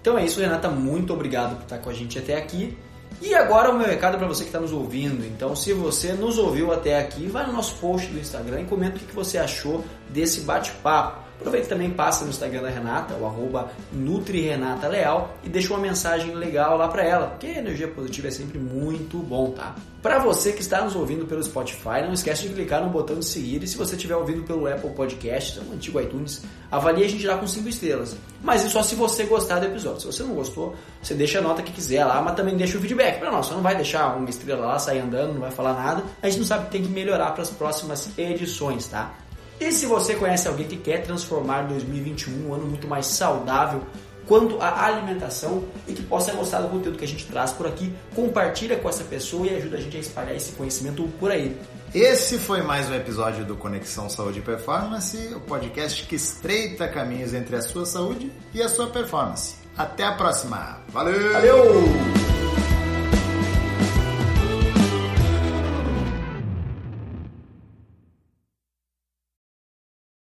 Então 0.00 0.18
é 0.18 0.24
isso, 0.24 0.40
Renata. 0.40 0.68
Muito 0.68 1.12
obrigado 1.12 1.56
por 1.56 1.62
estar 1.62 1.78
com 1.78 1.90
a 1.90 1.92
gente 1.92 2.18
até 2.18 2.36
aqui. 2.36 2.76
E 3.20 3.34
agora 3.34 3.70
o 3.70 3.78
meu 3.78 3.86
recado 3.86 4.16
para 4.16 4.26
você 4.26 4.42
que 4.42 4.48
está 4.48 4.60
nos 4.60 4.72
ouvindo. 4.72 5.26
Então, 5.26 5.54
se 5.54 5.72
você 5.72 6.12
nos 6.12 6.38
ouviu 6.38 6.72
até 6.72 6.98
aqui, 6.98 7.26
vai 7.26 7.46
no 7.46 7.52
nosso 7.52 7.76
post 7.76 8.08
do 8.08 8.18
Instagram 8.18 8.62
e 8.62 8.64
comenta 8.64 8.96
o 8.96 9.00
que 9.00 9.14
você 9.14 9.36
achou 9.36 9.84
desse 10.08 10.40
bate-papo. 10.40 11.29
Aproveita 11.40 11.68
também 11.68 11.90
passa 11.90 12.24
no 12.24 12.30
Instagram 12.30 12.60
da 12.60 12.68
Renata, 12.68 13.14
o 13.14 13.24
arroba 13.24 13.70
NutriRenataLeal 13.92 15.36
e 15.42 15.48
deixa 15.48 15.72
uma 15.72 15.78
mensagem 15.80 16.34
legal 16.34 16.76
lá 16.76 16.86
para 16.86 17.02
ela, 17.02 17.28
porque 17.28 17.46
energia 17.46 17.88
positiva 17.88 18.28
é 18.28 18.30
sempre 18.30 18.58
muito 18.58 19.16
bom, 19.18 19.50
tá? 19.52 19.74
Para 20.02 20.18
você 20.18 20.52
que 20.52 20.60
está 20.60 20.82
nos 20.82 20.94
ouvindo 20.94 21.26
pelo 21.26 21.42
Spotify, 21.42 22.02
não 22.04 22.12
esquece 22.12 22.46
de 22.46 22.54
clicar 22.54 22.82
no 22.82 22.90
botão 22.90 23.18
de 23.18 23.24
seguir 23.24 23.62
e 23.62 23.66
se 23.66 23.76
você 23.76 23.96
estiver 23.96 24.16
ouvindo 24.16 24.42
pelo 24.44 24.66
Apple 24.66 24.90
Podcast, 24.90 25.60
o 25.60 25.74
antigo 25.74 26.00
iTunes, 26.00 26.42
avalie 26.70 27.04
a 27.04 27.08
gente 27.08 27.26
lá 27.26 27.36
com 27.36 27.46
5 27.46 27.68
estrelas. 27.68 28.16
Mas 28.42 28.62
isso 28.62 28.72
só 28.72 28.82
se 28.82 28.94
você 28.94 29.24
gostar 29.24 29.58
do 29.58 29.66
episódio. 29.66 30.00
Se 30.00 30.06
você 30.06 30.22
não 30.22 30.34
gostou, 30.34 30.74
você 31.02 31.14
deixa 31.14 31.38
a 31.38 31.42
nota 31.42 31.62
que 31.62 31.72
quiser 31.72 32.04
lá, 32.04 32.22
mas 32.22 32.34
também 32.34 32.56
deixa 32.56 32.78
o 32.78 32.80
feedback 32.80 33.18
para 33.18 33.30
nós. 33.30 33.46
Você 33.46 33.54
não 33.54 33.62
vai 33.62 33.76
deixar 33.76 34.16
uma 34.16 34.28
estrela 34.28 34.66
lá, 34.66 34.78
sair 34.78 35.00
andando, 35.00 35.34
não 35.34 35.40
vai 35.40 35.50
falar 35.50 35.74
nada. 35.74 36.02
A 36.22 36.28
gente 36.28 36.38
não 36.38 36.46
sabe 36.46 36.66
que 36.66 36.72
tem 36.72 36.82
que 36.82 36.88
melhorar 36.88 37.32
para 37.32 37.42
as 37.42 37.50
próximas 37.50 38.10
edições, 38.16 38.86
tá? 38.86 39.14
E 39.60 39.70
se 39.72 39.84
você 39.84 40.14
conhece 40.14 40.48
alguém 40.48 40.66
que 40.66 40.76
quer 40.76 41.02
transformar 41.02 41.62
2021 41.62 42.48
um 42.48 42.54
ano 42.54 42.64
muito 42.64 42.88
mais 42.88 43.06
saudável 43.06 43.82
quanto 44.26 44.60
à 44.60 44.86
alimentação 44.86 45.64
e 45.86 45.92
que 45.92 46.02
possa 46.02 46.32
gostar 46.32 46.60
do 46.60 46.68
conteúdo 46.68 46.96
que 46.96 47.04
a 47.04 47.08
gente 47.08 47.26
traz 47.26 47.52
por 47.52 47.66
aqui, 47.66 47.92
compartilha 48.14 48.76
com 48.76 48.88
essa 48.88 49.04
pessoa 49.04 49.46
e 49.46 49.56
ajuda 49.56 49.76
a 49.76 49.80
gente 49.80 49.96
a 49.96 50.00
espalhar 50.00 50.34
esse 50.34 50.52
conhecimento 50.52 51.02
por 51.18 51.30
aí. 51.30 51.56
Esse 51.92 52.38
foi 52.38 52.62
mais 52.62 52.88
um 52.88 52.94
episódio 52.94 53.44
do 53.44 53.56
Conexão 53.56 54.08
Saúde 54.08 54.38
e 54.38 54.42
Performance, 54.42 55.16
o 55.34 55.40
podcast 55.40 56.06
que 56.06 56.14
estreita 56.14 56.86
caminhos 56.86 57.34
entre 57.34 57.56
a 57.56 57.62
sua 57.62 57.84
saúde 57.84 58.30
e 58.54 58.62
a 58.62 58.68
sua 58.68 58.86
performance. 58.86 59.56
Até 59.76 60.04
a 60.04 60.12
próxima. 60.12 60.78
Valeu! 60.88 61.32
Valeu! 61.32 62.29